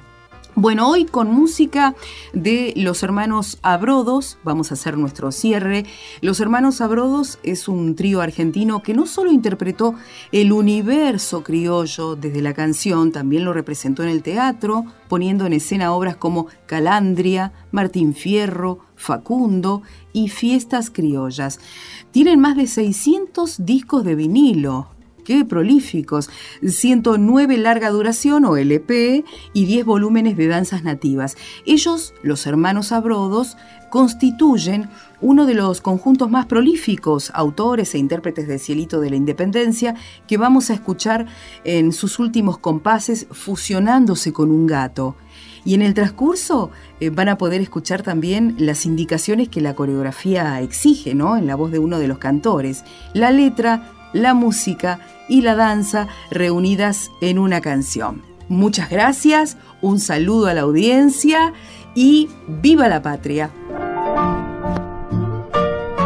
[0.58, 1.94] Bueno, hoy con música
[2.32, 5.84] de los hermanos Abrodos, vamos a hacer nuestro cierre.
[6.22, 9.94] Los hermanos Abrodos es un trío argentino que no solo interpretó
[10.32, 15.92] el universo criollo desde la canción, también lo representó en el teatro, poniendo en escena
[15.92, 19.82] obras como Calandria, Martín Fierro, Facundo
[20.14, 21.60] y Fiestas Criollas.
[22.12, 24.95] Tienen más de 600 discos de vinilo,
[25.26, 26.30] qué prolíficos,
[26.64, 31.36] 109 larga duración o LP y 10 volúmenes de danzas nativas.
[31.66, 33.56] Ellos, los hermanos Abrodos,
[33.90, 34.88] constituyen
[35.20, 39.96] uno de los conjuntos más prolíficos, autores e intérpretes de Cielito de la Independencia,
[40.28, 41.26] que vamos a escuchar
[41.64, 45.16] en sus últimos compases fusionándose con un gato.
[45.64, 46.70] Y en el transcurso
[47.00, 51.36] eh, van a poder escuchar también las indicaciones que la coreografía exige, ¿no?
[51.36, 52.84] En la voz de uno de los cantores.
[53.14, 58.22] La letra, la música y la danza reunidas en una canción.
[58.48, 61.52] Muchas gracias, un saludo a la audiencia
[61.94, 63.50] y viva la patria.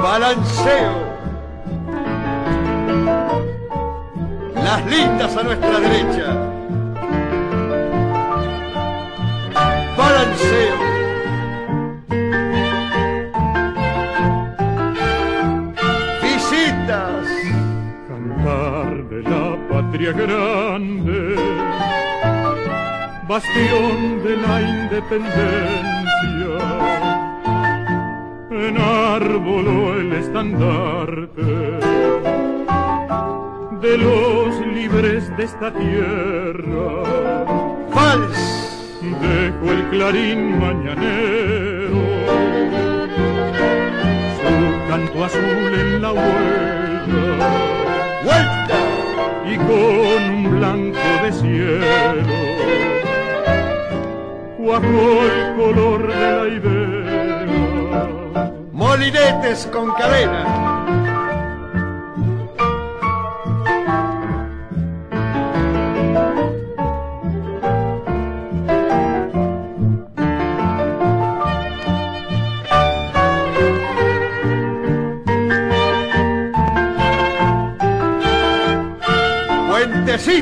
[0.02, 1.10] Balanceo.
[4.54, 6.50] Las lindas a nuestra derecha.
[9.96, 10.89] Balanceo.
[19.90, 21.34] Patria grande,
[23.26, 26.54] bastión de la independencia,
[28.68, 31.42] enarboló el estandarte
[33.80, 37.02] de los libres de esta tierra.
[37.92, 38.40] ¡Vals!
[39.02, 42.00] Dejo el clarín mañanero,
[44.38, 46.60] su canto azul en la huella.
[48.24, 48.79] ¡Vuelta!
[49.46, 52.26] Y con un blanco de cielo
[54.56, 58.00] cuajó el color de la idea.
[58.72, 60.69] Molinetes con cadena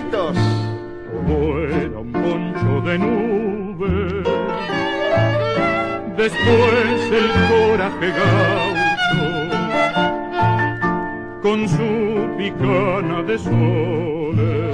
[0.00, 0.32] Todo
[1.68, 4.22] era un poncho de nube.
[6.16, 8.78] Después el coraje gaucho
[11.42, 14.68] con su picana de soles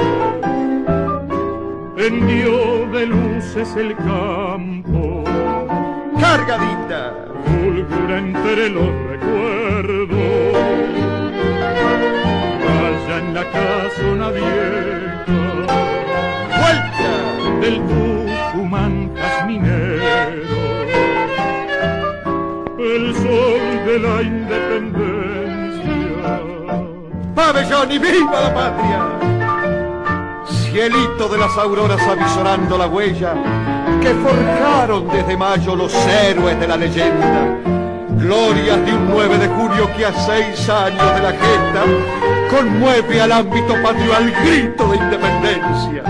[1.97, 5.25] hendió de luces el campo.
[6.21, 7.15] Cargadita,
[7.45, 8.91] fulgura entre los
[13.53, 15.27] La casona vieja,
[16.61, 17.13] vuelta
[17.61, 20.63] del Tucumán casminero,
[22.79, 25.25] el sol de la independencia.
[27.35, 29.01] Pabellón y viva la patria.
[30.47, 33.35] Cielito de las auroras avisorando la huella
[34.01, 37.59] que forjaron desde mayo los héroes de la leyenda.
[38.19, 43.33] Glorias de un 9 de julio que a seis años de la gesta conmueve al
[43.33, 46.03] ámbito patrio al grito de independencia.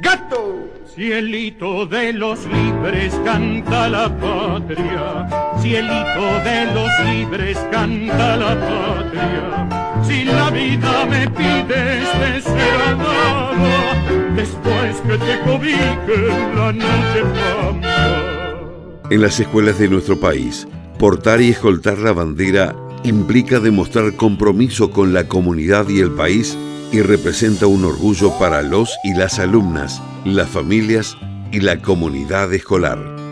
[0.00, 0.68] ¡Gato!
[0.94, 5.26] Cielito de los libres canta la patria,
[5.60, 10.02] cielito de los libres canta la patria.
[10.02, 18.26] Si la vida me pides te será dada, después que te cobije la noche pampa.
[19.10, 20.66] En las escuelas de nuestro país,
[20.98, 22.74] portar y escoltar la bandera
[23.06, 26.56] implica demostrar compromiso con la comunidad y el país
[26.92, 31.16] y representa un orgullo para los y las alumnas, las familias
[31.52, 33.25] y la comunidad escolar.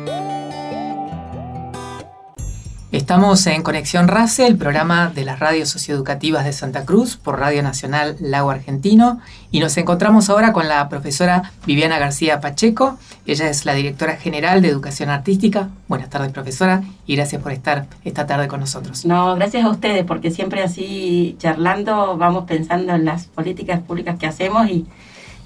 [2.95, 7.61] Estamos en Conexión RACE, el programa de las radios socioeducativas de Santa Cruz por Radio
[7.61, 9.19] Nacional Lago Argentino
[9.51, 12.97] y nos encontramos ahora con la profesora Viviana García Pacheco.
[13.27, 15.71] Ella es la directora general de Educación Artística.
[15.89, 19.05] Buenas tardes, profesora, y gracias por estar esta tarde con nosotros.
[19.05, 24.29] No, gracias a ustedes, porque siempre así charlando vamos pensando en las políticas públicas que
[24.29, 24.87] hacemos y,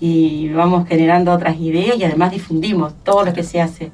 [0.01, 3.91] y vamos generando otras ideas y además difundimos todo lo que se hace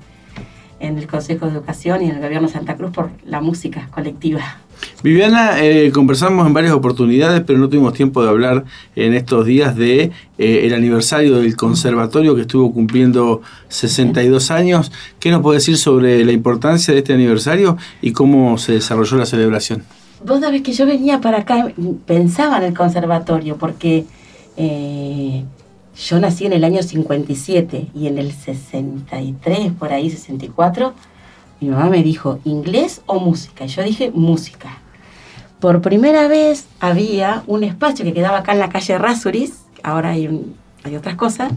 [0.87, 3.89] en el Consejo de Educación y en el Gobierno de Santa Cruz por la música
[3.91, 4.59] colectiva.
[5.03, 8.64] Viviana, eh, conversamos en varias oportunidades, pero no tuvimos tiempo de hablar
[8.97, 14.93] en estos días de eh, el aniversario del conservatorio que estuvo cumpliendo 62 años.
[15.20, 19.26] ¿Qué nos puede decir sobre la importancia de este aniversario y cómo se desarrolló la
[19.26, 19.85] celebración?
[20.24, 21.72] Vos sabés que yo venía para acá,
[22.07, 24.07] pensaba en el conservatorio, porque
[24.57, 25.45] eh,
[25.97, 30.92] yo nací en el año 57 y en el 63, por ahí 64,
[31.61, 33.64] mi mamá me dijo, ¿inglés o música?
[33.64, 34.78] Y yo dije, música.
[35.61, 40.28] Por primera vez había un espacio que quedaba acá en la calle Rasuris, ahora hay,
[40.82, 41.53] hay otras cosas,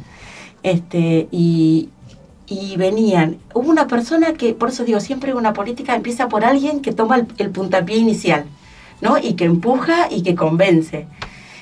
[0.63, 1.89] este, y,
[2.47, 6.81] y venían, hubo una persona que, por eso digo, siempre una política empieza por alguien
[6.81, 8.45] que toma el, puntapié inicial,
[9.01, 9.17] ¿no?
[9.17, 11.07] Y que empuja y que convence.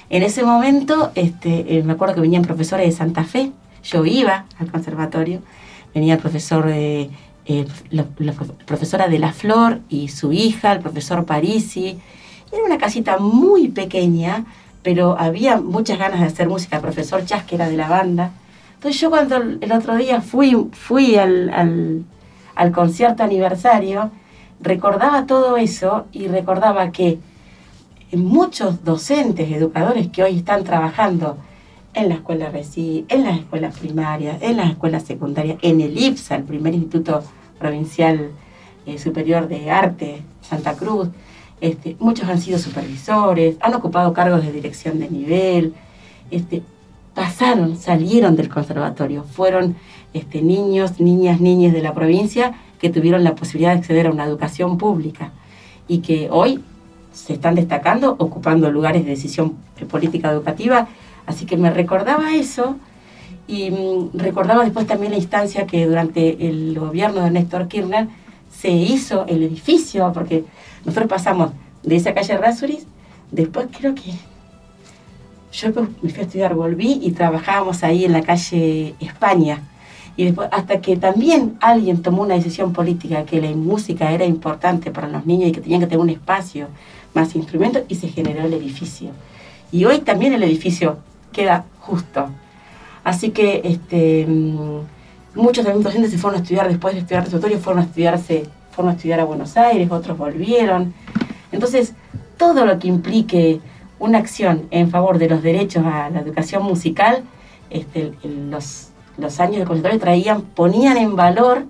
[0.10, 3.52] En ese momento, este, eh, me acuerdo que venían profesores de Santa Fe,
[3.84, 5.42] yo iba al conservatorio,
[5.94, 7.10] venía el profesor de,
[7.48, 8.06] eh, la,
[8.66, 12.00] profesora de La Flor y su hija, el profesor Parisi.
[12.52, 14.46] Era una casita muy pequeña,
[14.82, 16.78] pero había muchas ganas de hacer música.
[16.78, 18.32] El profesor Chas, que era de la banda.
[18.76, 22.06] Entonces yo cuando el otro día fui, fui al,
[22.56, 24.12] al concierto aniversario,
[24.60, 27.20] recordaba todo eso y recordaba que
[28.18, 31.38] muchos docentes, educadores que hoy están trabajando
[31.94, 36.36] en la escuela RECI, en las escuelas primarias, en las escuelas secundarias, en el IPSA,
[36.36, 37.24] el primer Instituto
[37.58, 38.32] Provincial
[38.86, 41.10] eh, Superior de Arte, Santa Cruz.
[41.62, 45.74] Este, muchos han sido supervisores, han ocupado cargos de dirección de nivel,
[46.30, 46.62] este,
[47.14, 49.76] pasaron, salieron del conservatorio, fueron
[50.14, 54.26] este, niños, niñas, niñas de la provincia que tuvieron la posibilidad de acceder a una
[54.26, 55.32] educación pública
[55.88, 56.62] y que hoy
[57.16, 59.56] se están destacando, ocupando lugares de decisión
[59.90, 60.88] política educativa
[61.26, 62.78] Así que me recordaba eso
[63.48, 68.08] y mm, recordaba después también la instancia que durante el gobierno de Néstor Kirchner
[68.52, 70.46] se hizo el edificio, porque
[70.86, 71.52] nosotros pasamos
[71.84, 72.86] de esa calle Rasuris,
[73.32, 74.14] después creo que
[75.52, 75.70] yo
[76.02, 79.64] me fui a estudiar, volví y trabajábamos ahí en la calle España.
[80.18, 84.92] Y después, hasta que también alguien tomó una decisión política que la música era importante
[84.92, 86.68] para los niños y que tenían que tener un espacio,
[87.16, 89.10] más instrumentos, y se generó el edificio.
[89.72, 90.98] Y hoy también el edificio
[91.32, 92.28] queda justo.
[93.04, 94.80] Así que este, mm,
[95.36, 98.94] muchos también docentes se fueron a estudiar después de estudiar conservatorio, fueron a estudiarse, fueron
[98.94, 100.94] a estudiar a Buenos Aires, otros volvieron.
[101.52, 101.94] Entonces,
[102.38, 103.60] todo lo que implique
[104.00, 107.24] una acción en favor de los derechos a la educación musical,
[107.70, 111.66] este, los, los años de conservatorio traían, ponían en valor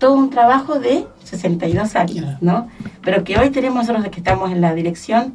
[0.00, 2.66] todo un trabajo de 62 años, ¿no?
[3.02, 5.34] Pero que hoy tenemos nosotros que estamos en la dirección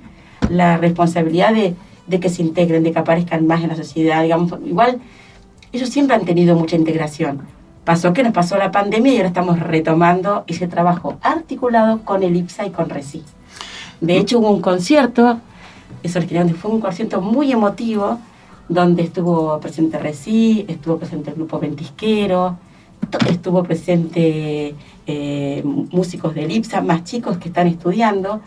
[0.49, 1.75] la responsabilidad de
[2.07, 4.99] de que se integren, de que aparezcan más en la sociedad, digamos, igual
[5.71, 7.41] ellos siempre han tenido mucha integración.
[7.83, 12.35] Pasó que nos pasó la pandemia y ahora estamos retomando ese trabajo articulado con el
[12.35, 13.23] IPSA y con RECI.
[14.01, 15.39] De hecho, hubo un concierto,
[16.01, 16.19] eso
[16.59, 18.19] fue un concierto muy emotivo,
[18.67, 22.57] donde estuvo presente RECI, estuvo presente el grupo Ventisquero,
[23.29, 24.75] estuvo presente
[25.07, 28.41] eh, músicos del IPSA, más chicos que están estudiando.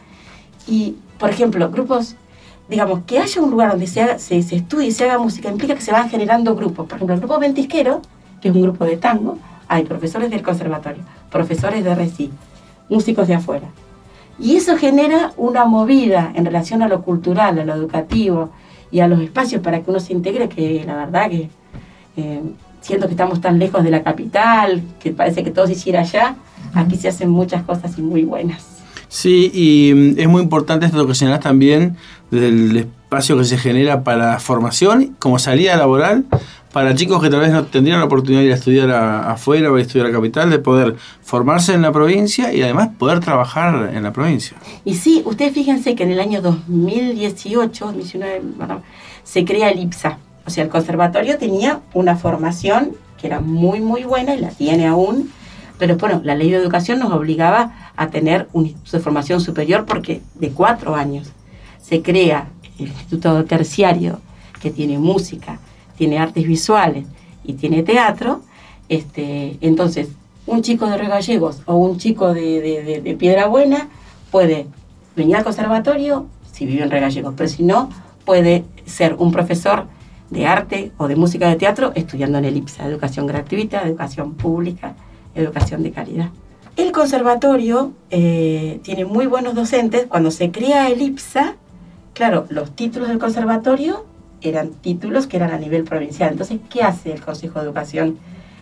[0.67, 2.17] Y, por ejemplo, grupos
[2.69, 5.81] digamos, que haya un lugar donde se, se, estudie y se haga música implica que
[5.81, 6.87] se van generando grupos.
[6.87, 8.03] Por ejemplo, el grupo Ventisquero,
[8.41, 9.39] que es un grupo de tango,
[9.69, 12.31] hay profesores del conservatorio, profesores de RECI,
[12.89, 13.69] músicos de afuera.
[14.39, 18.51] Y eso genera una movida en relación a lo cultural, a lo educativo
[18.91, 21.51] y a los espacios para que uno se integre, que la verdad que
[22.17, 22.43] eh,
[22.81, 26.37] siento que estamos tan lejos de la capital, que parece que todo se hiciera allá,
[26.75, 28.67] aquí se hacen muchas cosas y muy buenas.
[29.09, 31.97] Sí, y mm, es muy importante esto que señalás también
[32.31, 36.27] del espacio que se genera para formación como salida laboral
[36.73, 39.77] para chicos que tal vez no tendrían la oportunidad de ir a estudiar afuera o
[39.77, 43.91] a estudiar a la capital, de poder formarse en la provincia y además poder trabajar
[43.95, 44.57] en la provincia.
[44.85, 48.43] Y sí, ustedes fíjense que en el año 2018, 2019,
[49.25, 50.19] se crea el IPSA.
[50.49, 54.87] O sea, el conservatorio tenía una formación que era muy, muy buena y la tiene
[54.87, 55.31] aún,
[55.79, 59.85] pero bueno, la ley de educación nos obligaba a tener un instituto de formación superior
[59.85, 61.33] porque de cuatro años
[61.83, 64.23] se crea el instituto terciario
[64.59, 65.59] que tiene música,
[65.99, 67.07] tiene artes visuales
[67.45, 68.41] y tiene teatro,
[68.89, 70.09] este, entonces
[70.47, 73.91] un chico de Regallegos o un chico de, de, Piedra Buena
[74.31, 74.67] puede
[75.15, 77.91] venir al conservatorio si vive en Regallegos, pero si no,
[78.25, 79.98] puede ser un profesor
[80.31, 84.95] de arte o de música de teatro estudiando en el IPSA, educación gratuita, educación pública,
[85.35, 86.31] educación de calidad.
[86.77, 90.07] El conservatorio eh, tiene muy buenos docentes.
[90.07, 91.57] Cuando se crea el IPSA,
[92.15, 94.07] claro, los títulos del conservatorio
[94.41, 96.31] eran títulos que eran a nivel provincial.
[96.31, 98.19] Entonces, ¿qué hace el Consejo de Educación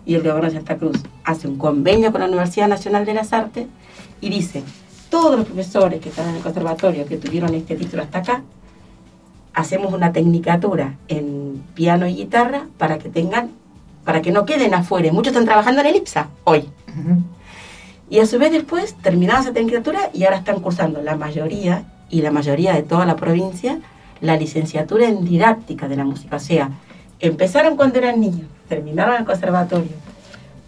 [0.06, 1.02] y el Gobierno de Santa Cruz?
[1.24, 3.66] Hace un convenio con la Universidad Nacional de las Artes
[4.20, 4.62] y dice,
[5.10, 8.42] todos los profesores que están en el conservatorio que tuvieron este título hasta acá,
[9.56, 13.50] hacemos una tecnicatura en piano y guitarra para que tengan,
[14.04, 15.10] para que no queden afuera.
[15.12, 16.68] Muchos están trabajando en el IPSA hoy.
[18.10, 22.20] Y a su vez después terminaron esa tecnicatura y ahora están cursando la mayoría, y
[22.20, 23.80] la mayoría de toda la provincia,
[24.20, 26.36] la licenciatura en didáctica de la música.
[26.36, 26.70] O sea,
[27.18, 29.90] empezaron cuando eran niños, terminaron el conservatorio.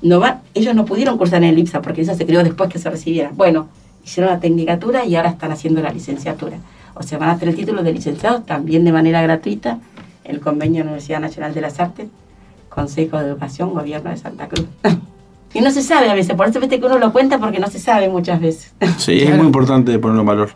[0.01, 2.79] No va, ellos no pudieron cursar en el IPSA porque eso se creó después que
[2.79, 3.37] se recibieran.
[3.37, 3.69] Bueno,
[4.03, 6.57] hicieron la tecnicatura y ahora están haciendo la licenciatura.
[6.99, 9.79] O sea, van a tener el título de licenciados también de manera gratuita,
[10.25, 12.09] el convenio de la Universidad Nacional de las Artes,
[12.69, 14.67] Consejo de Educación, Gobierno de Santa Cruz.
[15.55, 17.69] y no se sabe a veces, por eso viste que uno lo cuenta porque no
[17.69, 18.75] se sabe muchas veces.
[18.99, 20.51] Sí, es muy importante ponerlo en valor.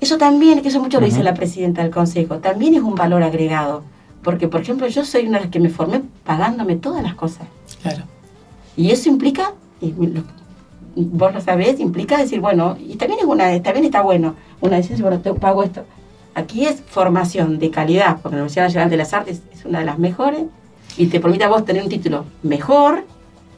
[0.00, 3.22] Eso también, que eso mucho lo dice la presidenta del Consejo, también es un valor
[3.22, 3.84] agregado.
[4.22, 7.46] Porque, por ejemplo, yo soy una de las que me formé pagándome todas las cosas.
[7.82, 8.04] Claro.
[8.76, 9.94] Y eso implica, y
[10.96, 15.02] vos lo sabés, implica decir, bueno, y también es una, también está bueno, una decisión,
[15.02, 15.84] bueno, te pago esto.
[16.34, 19.84] Aquí es formación de calidad, porque la Universidad Nacional de las Artes es una de
[19.84, 20.42] las mejores,
[20.96, 23.04] y te permite a vos tener un título mejor,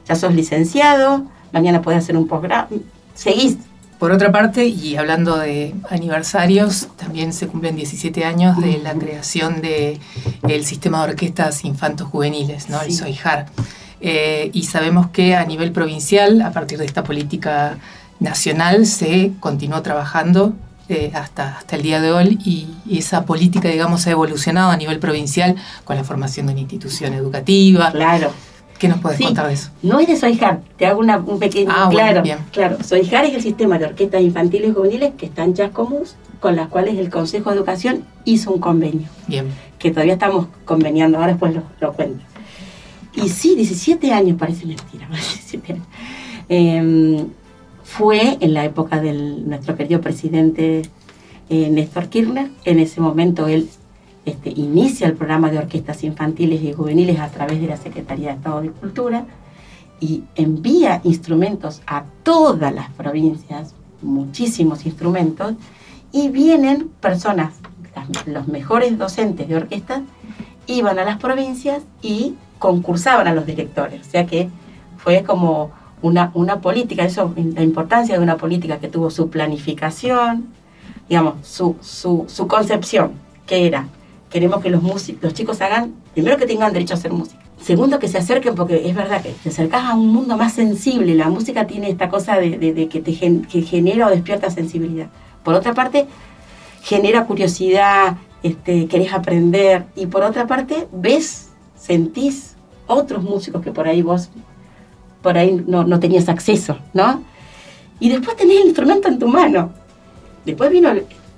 [0.07, 2.69] ya sos licenciado, mañana podés hacer un posgrado,
[3.15, 3.59] seguís.
[3.99, 9.63] Por otra parte, y hablando de aniversarios, también se cumplen 17 años de la creación
[9.63, 9.99] del
[10.47, 12.81] el sistema de orquestas infantos juveniles, ¿no?
[12.83, 13.47] el SOIJAR.
[14.01, 17.79] Eh, y sabemos que a nivel provincial, a partir de esta política
[18.21, 20.55] nacional, se continuó trabajando
[20.89, 25.01] eh, hasta, hasta el día de hoy y, esa política, digamos, ha evolucionado a nivel
[25.01, 27.91] provincial con la formación de una institución educativa.
[27.91, 28.31] Claro.
[28.79, 29.71] ¿Qué nos puedes contar de eso?
[29.83, 31.73] No es de SOIJAR, te hago una, un pequeño...
[31.75, 32.39] Ah, claro, bien.
[32.53, 32.77] claro.
[32.85, 36.69] SOIJAR es el sistema de orquestas infantiles y juveniles que está en Chascomús, con las
[36.69, 39.09] cuales el Consejo de Educación hizo un convenio.
[39.27, 39.49] Bien.
[39.79, 42.23] Que todavía estamos conveniando, ahora después lo, lo cuento.
[43.17, 45.87] Y sí, 17 años, parece mentira, 17 años.
[46.49, 47.27] Eh,
[47.87, 50.83] fue en la época de nuestro querido presidente
[51.49, 52.51] eh, Néstor Kirchner.
[52.65, 53.71] En ese momento él
[54.25, 58.35] este, inicia el programa de orquestas infantiles y juveniles a través de la Secretaría de
[58.35, 59.25] Estado de Cultura
[60.01, 65.55] y envía instrumentos a todas las provincias, muchísimos instrumentos,
[66.13, 67.55] y vienen personas,
[68.27, 70.03] los mejores docentes de orquestas,
[70.67, 74.07] iban a las provincias y concursaban a los directores.
[74.07, 74.49] O sea que
[74.97, 75.71] fue como
[76.03, 80.47] una, una política, eso, la importancia de una política que tuvo su planificación,
[81.09, 83.13] digamos, su, su, su concepción,
[83.47, 83.89] que era,
[84.31, 87.99] queremos que los, músicos, los chicos hagan, primero que tengan derecho a hacer música, segundo
[87.99, 91.29] que se acerquen, porque es verdad que te acercas a un mundo más sensible, la
[91.29, 95.09] música tiene esta cosa de, de, que te gen, que genera o despierta sensibilidad.
[95.43, 96.07] Por otra parte,
[96.83, 101.46] genera curiosidad, este, querés aprender, y por otra parte, ves,
[101.87, 102.57] sentís
[102.87, 104.31] otros músicos que por ahí vos,
[105.23, 107.23] por ahí no, no tenías acceso, ¿no?
[108.01, 109.71] Y después tenés el instrumento en tu mano.
[110.45, 110.91] Después vino,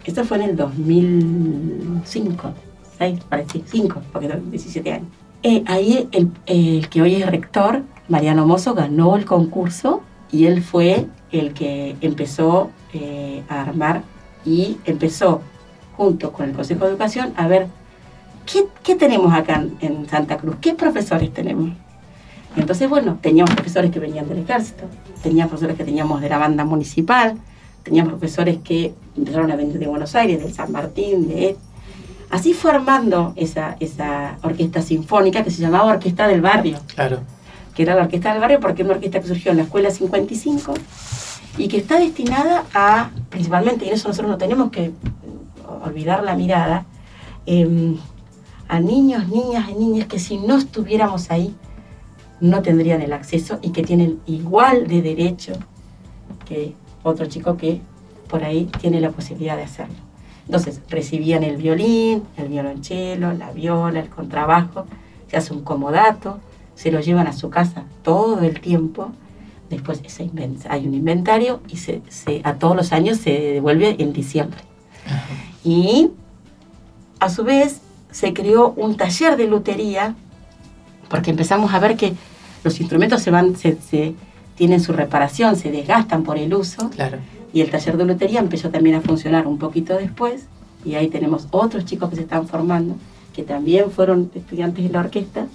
[0.04, 2.50] esto fue en el 2005,
[2.98, 5.08] 6, parece, 5, porque eran 17 años.
[5.42, 10.62] Eh, ahí el, el que hoy es rector, Mariano Mozo, ganó el concurso y él
[10.62, 14.02] fue el que empezó eh, a armar
[14.44, 15.42] y empezó
[15.96, 17.68] junto con el Consejo de Educación a ver
[18.50, 21.70] qué, qué tenemos acá en, en Santa Cruz, qué profesores tenemos.
[22.56, 24.84] Entonces, bueno, teníamos profesores que venían del ejército,
[25.22, 27.36] teníamos profesores que teníamos de la banda municipal,
[27.82, 31.56] teníamos profesores que empezaron a venir de Buenos Aires, del San Martín, de...
[32.30, 37.20] Así fue armando esa, esa orquesta sinfónica que se llamaba Orquesta del Barrio Claro.
[37.74, 39.90] que era la Orquesta del Barrio, porque es una orquesta que surgió en la Escuela
[39.90, 40.74] 55
[41.56, 44.92] y que está destinada a, principalmente, y en eso nosotros no tenemos que
[45.84, 46.84] olvidar la mirada,
[47.46, 47.96] eh,
[48.68, 51.54] a niños, niñas y niñas que si no estuviéramos ahí
[52.40, 55.52] no tendrían el acceso y que tienen igual de derecho
[56.46, 57.80] que otro chico que
[58.28, 59.94] por ahí tiene la posibilidad de hacerlo.
[60.46, 64.86] Entonces, recibían el violín, el violonchelo, la viola, el contrabajo,
[65.28, 66.38] se hace un comodato,
[66.74, 69.10] se lo llevan a su casa todo el tiempo,
[69.68, 70.30] después se
[70.70, 74.60] hay un inventario y se, se- a todos los años se devuelve en diciembre.
[75.64, 76.10] Y
[77.20, 77.80] a su vez
[78.10, 80.14] se creó un taller de lutería,
[81.08, 82.14] porque empezamos a ver que
[82.64, 84.14] los instrumentos se van, se, se-
[84.56, 86.90] tienen su reparación, se desgastan por el uso.
[86.90, 87.18] Claro.
[87.52, 90.46] Y el taller de lutería empezó también a funcionar un poquito después.
[90.84, 92.96] Y ahí tenemos otros chicos que se están formando,
[93.34, 95.46] que también fueron estudiantes de la orquesta,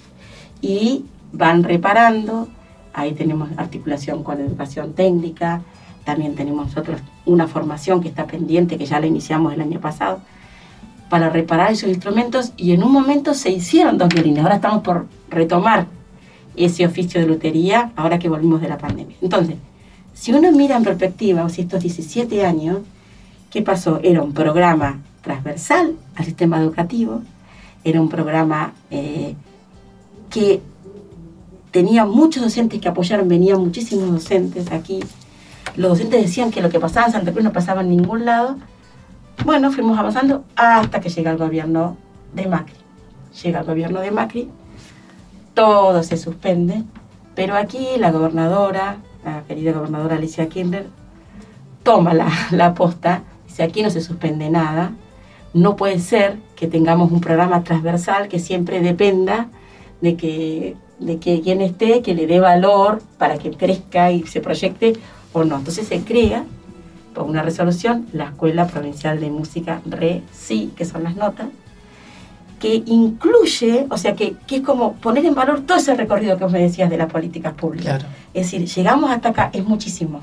[0.62, 2.48] y van reparando.
[2.94, 5.60] Ahí tenemos articulación con educación técnica.
[6.04, 10.20] También tenemos nosotros una formación que está pendiente, que ya la iniciamos el año pasado,
[11.14, 14.42] para reparar esos instrumentos y en un momento se hicieron dos violines.
[14.42, 15.86] Ahora estamos por retomar
[16.56, 19.16] ese oficio de lutería ahora que volvimos de la pandemia.
[19.22, 19.54] Entonces,
[20.12, 22.78] si uno mira en perspectiva, o si estos 17 años,
[23.52, 24.00] ¿qué pasó?
[24.02, 27.22] Era un programa transversal al sistema educativo,
[27.84, 29.36] era un programa eh,
[30.30, 30.60] que
[31.70, 34.98] tenía muchos docentes que apoyaron, venían muchísimos docentes aquí.
[35.76, 38.56] Los docentes decían que lo que pasaba en Santa Cruz no pasaba en ningún lado.
[39.42, 41.96] Bueno, fuimos avanzando hasta que llega el gobierno
[42.34, 42.76] de Macri.
[43.42, 44.50] Llega el gobierno de Macri,
[45.54, 46.82] todo se suspende,
[47.34, 50.86] pero aquí la gobernadora, la querida gobernadora Alicia Kirchner,
[51.82, 54.92] toma la, la posta, dice aquí no se suspende nada,
[55.52, 59.48] no puede ser que tengamos un programa transversal que siempre dependa
[60.00, 64.40] de que, de que quien esté, que le dé valor para que crezca y se
[64.40, 64.94] proyecte
[65.32, 65.56] o no.
[65.56, 66.44] Entonces se crea,
[67.14, 71.46] por una resolución, la Escuela Provincial de Música RE-SI, que son las notas,
[72.58, 76.44] que incluye, o sea, que, que, es como poner en valor todo ese recorrido que
[76.44, 78.04] vos me decías de las políticas públicas.
[78.32, 80.20] Es decir, llegamos hasta acá, es muchísimo,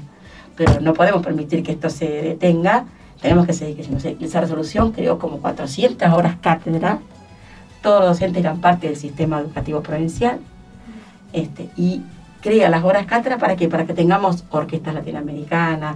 [0.56, 2.86] pero no podemos permitir que esto se detenga,
[3.22, 4.26] tenemos que seguir creciendo.
[4.26, 7.00] Esa resolución creó como 400 horas cátedra,
[7.82, 10.40] todos los docentes eran parte del sistema educativo provincial,
[11.34, 12.02] este, y
[12.42, 15.96] crea las horas cátedra para que, para que tengamos orquestas latinoamericanas,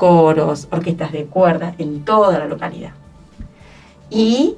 [0.00, 2.92] coros, orquestas de cuerda en toda la localidad.
[4.08, 4.56] Y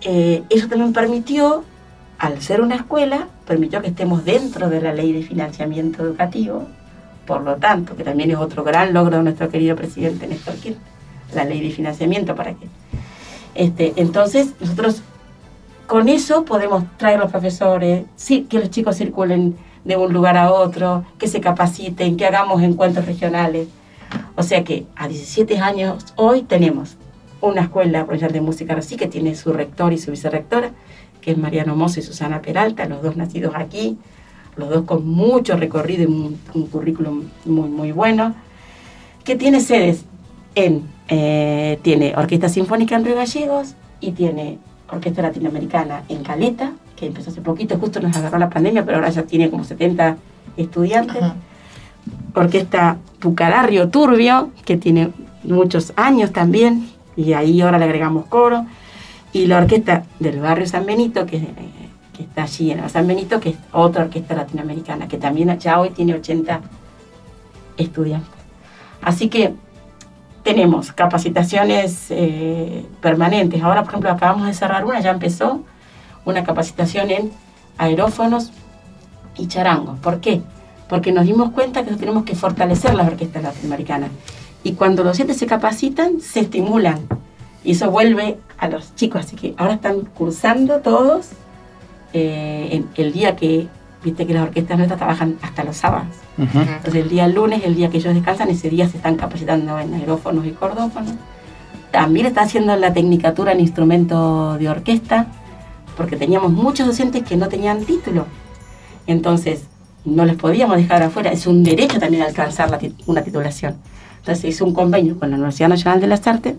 [0.00, 1.62] eh, eso también permitió,
[2.18, 6.66] al ser una escuela, permitió que estemos dentro de la ley de financiamiento educativo,
[7.26, 10.82] por lo tanto, que también es otro gran logro de nuestro querido presidente Néstor Kirchner,
[11.34, 12.66] la ley de financiamiento para que...
[13.54, 15.02] Este, entonces, nosotros
[15.86, 19.54] con eso podemos traer los profesores, sí, que los chicos circulen
[19.84, 23.68] de un lugar a otro, que se capaciten, que hagamos encuentros regionales.
[24.36, 26.96] O sea que a 17 años hoy tenemos
[27.40, 30.72] una escuela provincial de música así que tiene su rector y su vicerrectora,
[31.20, 33.98] que es Mariano Mozo y Susana Peralta, los dos nacidos aquí,
[34.56, 38.34] los dos con mucho recorrido y un, currículum muy, muy bueno,
[39.24, 40.04] que tiene sedes
[40.54, 44.58] en, eh, tiene Orquesta Sinfónica en Río Gallegos y tiene
[44.90, 49.10] Orquesta Latinoamericana en Caleta, que empezó hace poquito, justo nos agarró la pandemia, pero ahora
[49.10, 50.16] ya tiene como 70
[50.56, 51.22] estudiantes.
[52.34, 55.10] Orquesta Pucararrio Turbio, que tiene
[55.44, 58.66] muchos años también, y ahí ahora le agregamos coro.
[59.32, 61.40] Y la orquesta del barrio San Benito, que,
[62.12, 65.90] que está allí en San Benito, que es otra orquesta latinoamericana, que también ya hoy
[65.90, 66.60] tiene 80
[67.76, 68.30] estudiantes.
[69.00, 69.54] Así que
[70.42, 73.62] tenemos capacitaciones eh, permanentes.
[73.62, 75.62] Ahora, por ejemplo, acabamos de cerrar una, ya empezó
[76.24, 77.32] una capacitación en
[77.78, 78.52] aerófonos
[79.36, 79.98] y charangos.
[80.00, 80.42] ¿Por qué?
[80.92, 84.10] Porque nos dimos cuenta que tenemos que fortalecer las orquestas latinoamericanas.
[84.62, 87.00] Y cuando los docentes se capacitan, se estimulan.
[87.64, 89.24] Y eso vuelve a los chicos.
[89.24, 91.30] Así que ahora están cursando todos
[92.12, 93.68] eh, en el día que
[94.04, 96.08] Viste que las orquestas nuestras trabajan hasta los sábados.
[96.36, 99.94] Entonces el día lunes, el día que ellos descansan, ese día se están capacitando en
[99.94, 101.14] aerófonos y cordófonos.
[101.92, 105.28] También está haciendo la tecnicatura en instrumento de orquesta,
[105.96, 108.26] porque teníamos muchos docentes que no tenían título.
[109.06, 109.66] Entonces,
[110.04, 111.32] no les podíamos dejar afuera.
[111.32, 113.76] Es un derecho también alcanzar una titulación.
[114.18, 116.54] Entonces, hizo un convenio con la Universidad Nacional de las Artes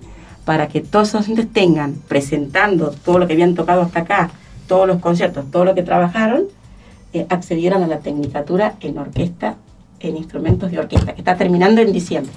[0.45, 4.31] para que todos los docentes tengan, presentando todo lo que habían tocado hasta acá,
[4.67, 6.43] todos los conciertos, todo lo que trabajaron,
[7.13, 9.55] eh, accedieron a la tecnicatura en orquesta,
[9.99, 12.33] en instrumentos de orquesta, que está terminando en diciembre.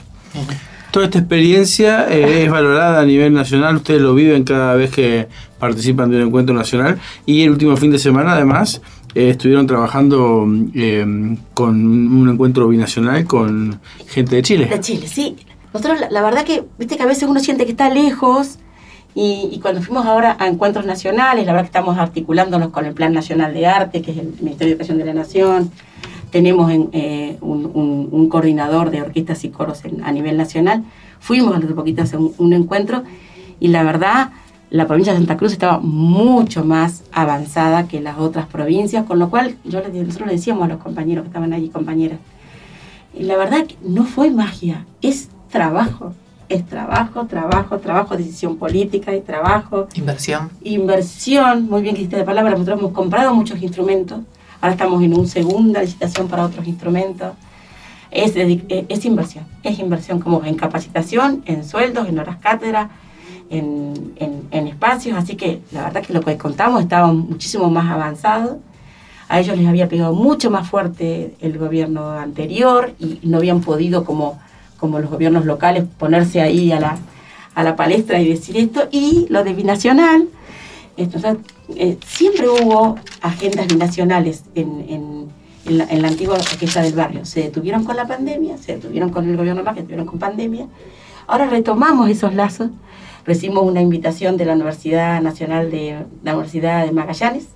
[0.90, 5.28] Toda esta experiencia eh, es valorada a nivel nacional, ustedes lo viven cada vez que
[5.58, 8.80] participan de un encuentro nacional y el último fin de semana además
[9.16, 10.46] eh, estuvieron trabajando
[11.54, 14.66] con un encuentro binacional con gente de Chile.
[14.66, 15.36] De Chile, sí.
[15.72, 18.58] Nosotros la, la verdad que, viste que a veces uno siente que está lejos,
[19.18, 23.14] y, cuando fuimos ahora a encuentros nacionales, la verdad que estamos articulándonos con el Plan
[23.14, 25.70] Nacional de Arte, que es el Ministerio de Educación de la Nación.
[26.30, 30.84] Tenemos eh, un, coordinador de orquestas y coros a nivel nacional.
[31.18, 33.04] Fuimos hace poquito a hacer un, encuentro
[33.58, 34.32] y la verdad
[34.70, 39.30] la provincia de Santa Cruz estaba mucho más avanzada que las otras provincias, con lo
[39.30, 42.18] cual yo nosotros le decíamos a los compañeros que estaban allí, compañeras,
[43.14, 46.12] la verdad que no fue magia, es trabajo
[46.48, 49.88] es trabajo, trabajo, trabajo, decisión política y trabajo.
[49.94, 50.50] Inversión.
[50.62, 54.20] Inversión, muy bien que hiciste la palabra, nosotros hemos comprado muchos instrumentos,
[54.60, 57.32] ahora estamos en una segunda licitación para otros instrumentos.
[58.10, 62.90] Es, eh, es inversión, es inversión como en capacitación, en sueldos, en horas cátedra,
[63.50, 64.14] en,
[64.50, 68.58] en, espacios, así que la verdad que lo que contamos estaba muchísimo más avanzado.
[69.28, 74.04] A ellos les había pegado mucho más fuerte el gobierno anterior y no habían podido
[74.04, 74.38] como
[74.76, 76.98] como los gobiernos locales, ponerse ahí a la,
[77.54, 78.88] a la palestra y decir esto.
[78.90, 80.28] Y lo de binacional,
[80.96, 81.36] entonces,
[81.74, 85.26] eh, siempre hubo agendas binacionales en, en,
[85.78, 87.24] la, antigua orquesta del barrio.
[87.24, 90.66] Se detuvieron con la pandemia, se detuvieron con el gobierno más, se detuvieron con pandemia.
[91.26, 92.70] Ahora retomamos esos lazos.
[93.26, 97.48] Recibimos una invitación de la Universidad Nacional de la Universidad de Magallanes.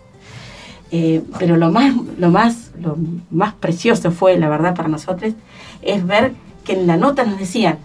[0.90, 2.96] Eh, pero lo más, lo, más, lo
[3.30, 5.34] más precioso fue, la verdad, para nosotros,
[5.82, 6.32] es ver
[6.64, 7.78] que en la nota nos decían,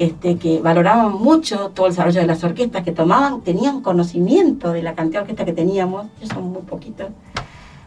[0.00, 4.82] este, que valoraban mucho todo el desarrollo de las orquestas, que tomaban, tenían conocimiento de
[4.82, 7.08] la cantidad de orquestas que teníamos, ellos son muy poquitos,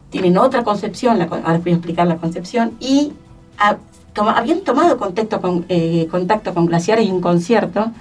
[0.10, 3.14] tienen otra concepción, ahora voy a explicar la concepción, y
[4.16, 7.92] habían tomado contacto con, eh, contacto con glaciares en concierto,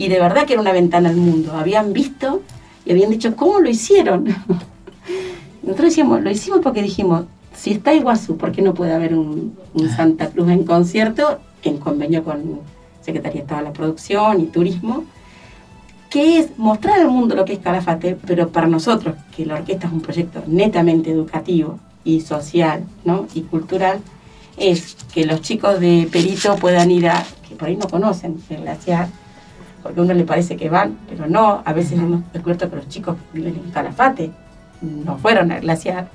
[0.00, 2.40] y de verdad que era una ventana al mundo, habían visto
[2.86, 4.24] y habían dicho, ¿cómo lo hicieron?
[5.62, 7.24] Nosotros decíamos, lo hicimos porque dijimos,
[7.54, 11.76] si está Iguazú, ¿por qué no puede haber un, un Santa Cruz en concierto en
[11.76, 12.60] convenio con
[13.02, 15.04] Secretaría de Estado de la Producción y Turismo,
[16.08, 19.86] que es mostrar al mundo lo que es Calafate, pero para nosotros, que la orquesta
[19.86, 23.26] es un proyecto netamente educativo y social ¿no?
[23.34, 24.00] y cultural,
[24.56, 28.62] es que los chicos de Perito puedan ir a, que por ahí no conocen el
[28.62, 29.08] glaciar,
[29.82, 32.88] porque a uno le parece que van, pero no, a veces hemos descubierto que los
[32.88, 34.30] chicos que viven en Calafate
[34.82, 36.08] no fueron al glaciar,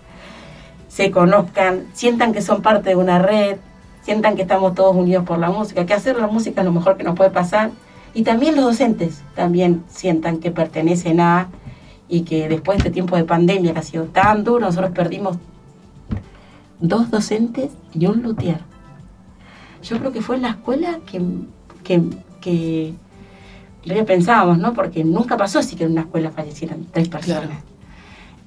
[0.88, 3.58] se conozcan, sientan que son parte de una red,
[4.02, 6.96] sientan que estamos todos unidos por la música, que hacer la música es lo mejor
[6.96, 7.72] que nos puede pasar.
[8.14, 11.50] Y también los docentes también sientan que pertenecen a
[12.08, 15.38] y que después de este tiempo de pandemia que ha sido tan duro, nosotros perdimos
[16.80, 18.60] dos docentes y un luthier.
[19.84, 21.22] Yo creo que fue en la escuela que,
[21.84, 22.04] que,
[22.42, 22.94] que
[23.86, 24.74] lo pensábamos, ¿no?
[24.74, 27.60] Porque nunca pasó así que en una escuela fallecieran tres personas.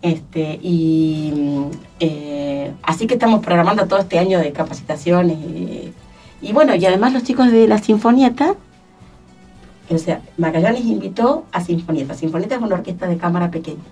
[0.02, 1.66] Este, y
[1.98, 5.38] eh, así que estamos programando todo este año de capacitaciones.
[6.40, 8.54] Y, bueno, y además los chicos de la Sinfonieta,
[9.90, 12.14] o sea, Magallanes invitó a Sinfonieta.
[12.14, 13.82] Sinfonieta es una orquesta de cámara pequeña.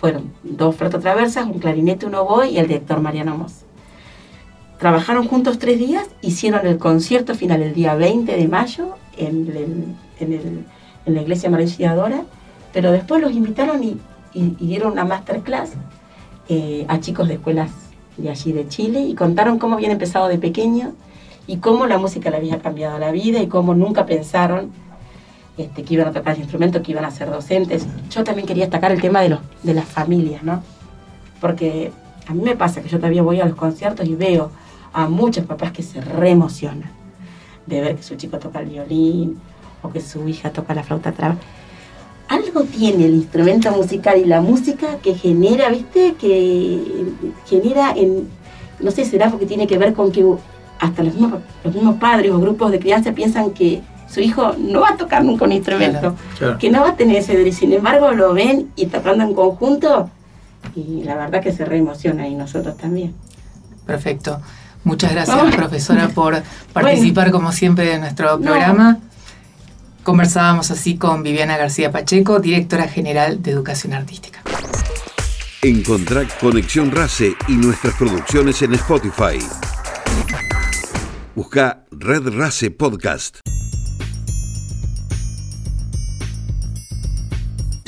[0.00, 3.64] Fueron dos traversas, un clarinete, un oboe y el director Mariano Moss.
[4.80, 11.14] Trabajaron juntos tres días, hicieron el concierto final el día 20 de mayo en, en
[11.14, 12.24] la iglesia María
[12.72, 13.98] pero después los invitaron y
[14.34, 15.72] y, dieron una masterclass
[16.48, 17.70] eh, a chicos de escuelas
[18.16, 20.92] de allí de Chile y contaron cómo habían empezado de pequeño
[21.46, 24.70] y cómo la música le había cambiado la vida y cómo nunca pensaron
[25.56, 27.86] este, que iban a tocar instrumentos, que iban a ser docentes.
[28.10, 30.62] Yo también quería destacar el tema de, los, de las familias, ¿no?
[31.40, 31.92] Porque
[32.26, 34.50] a mí me pasa que yo todavía voy a los conciertos y veo
[34.92, 36.90] a muchos papás que se reemocionan
[37.66, 39.40] de ver que su chico toca el violín
[39.82, 41.36] o que su hija toca la flauta traba
[42.30, 46.14] algo tiene el instrumento musical y la música que genera, ¿viste?
[46.14, 46.78] Que
[47.46, 48.28] genera en,
[48.78, 50.24] no sé, será porque tiene que ver con que
[50.78, 54.80] hasta los mismos, los mismos padres o grupos de crianza piensan que su hijo no
[54.80, 56.14] va a tocar nunca un instrumento,
[56.60, 57.58] que no va a tener ese derecho.
[57.58, 60.08] Sin embargo, lo ven y tocando en conjunto
[60.76, 63.12] y la verdad que se reemociona y nosotros también.
[63.86, 64.40] Perfecto.
[64.84, 68.98] Muchas gracias, profesora, por participar como siempre de nuestro programa.
[70.02, 74.40] Conversábamos así con Viviana García Pacheco, directora general de Educación Artística.
[75.62, 79.38] Encontrar Conexión RACE y nuestras producciones en Spotify.
[81.34, 83.40] Busca Red RACE Podcast.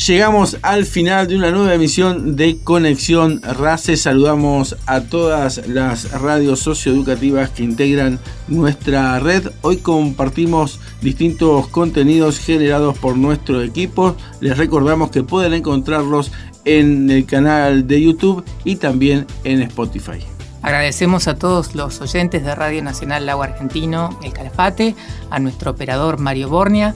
[0.06, 3.96] Llegamos al final de una nueva emisión de Conexión RACE.
[3.96, 9.50] Saludamos a todas las radios socioeducativas que integran nuestra red.
[9.60, 14.16] Hoy compartimos distintos contenidos generados por nuestro equipo.
[14.40, 16.32] Les recordamos que pueden encontrarlos
[16.64, 20.31] en el canal de YouTube y también en Spotify.
[20.62, 24.94] Agradecemos a todos los oyentes de Radio Nacional Lago Argentino, El Calafate,
[25.28, 26.94] a nuestro operador Mario Bornia,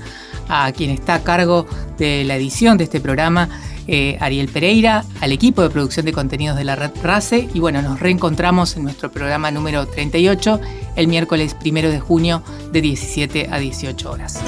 [0.49, 1.67] a quien está a cargo
[1.99, 3.49] de la edición de este programa,
[3.89, 7.83] eh, Ariel Pereira, al equipo de producción de contenidos de la red RACE y bueno,
[7.83, 10.61] nos reencontramos en nuestro programa número 38
[10.97, 12.43] el miércoles 1 de junio
[12.73, 14.41] de 17 a 18 horas.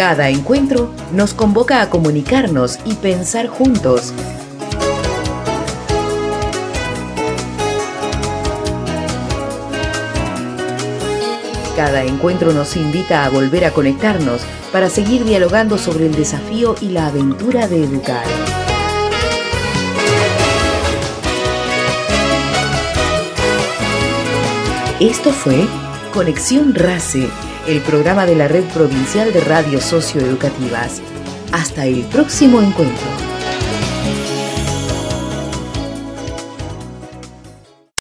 [0.00, 4.14] Cada encuentro nos convoca a comunicarnos y pensar juntos
[11.76, 14.40] Cada encuentro nos invita a volver a conectarnos
[14.72, 18.24] para seguir dialogando sobre el desafío y la aventura de educar.
[24.98, 25.66] Esto fue
[26.14, 27.28] Conexión RACE,
[27.70, 31.00] el programa de la Red Provincial de Radios Socioeducativas.
[31.52, 33.29] Hasta el próximo encuentro.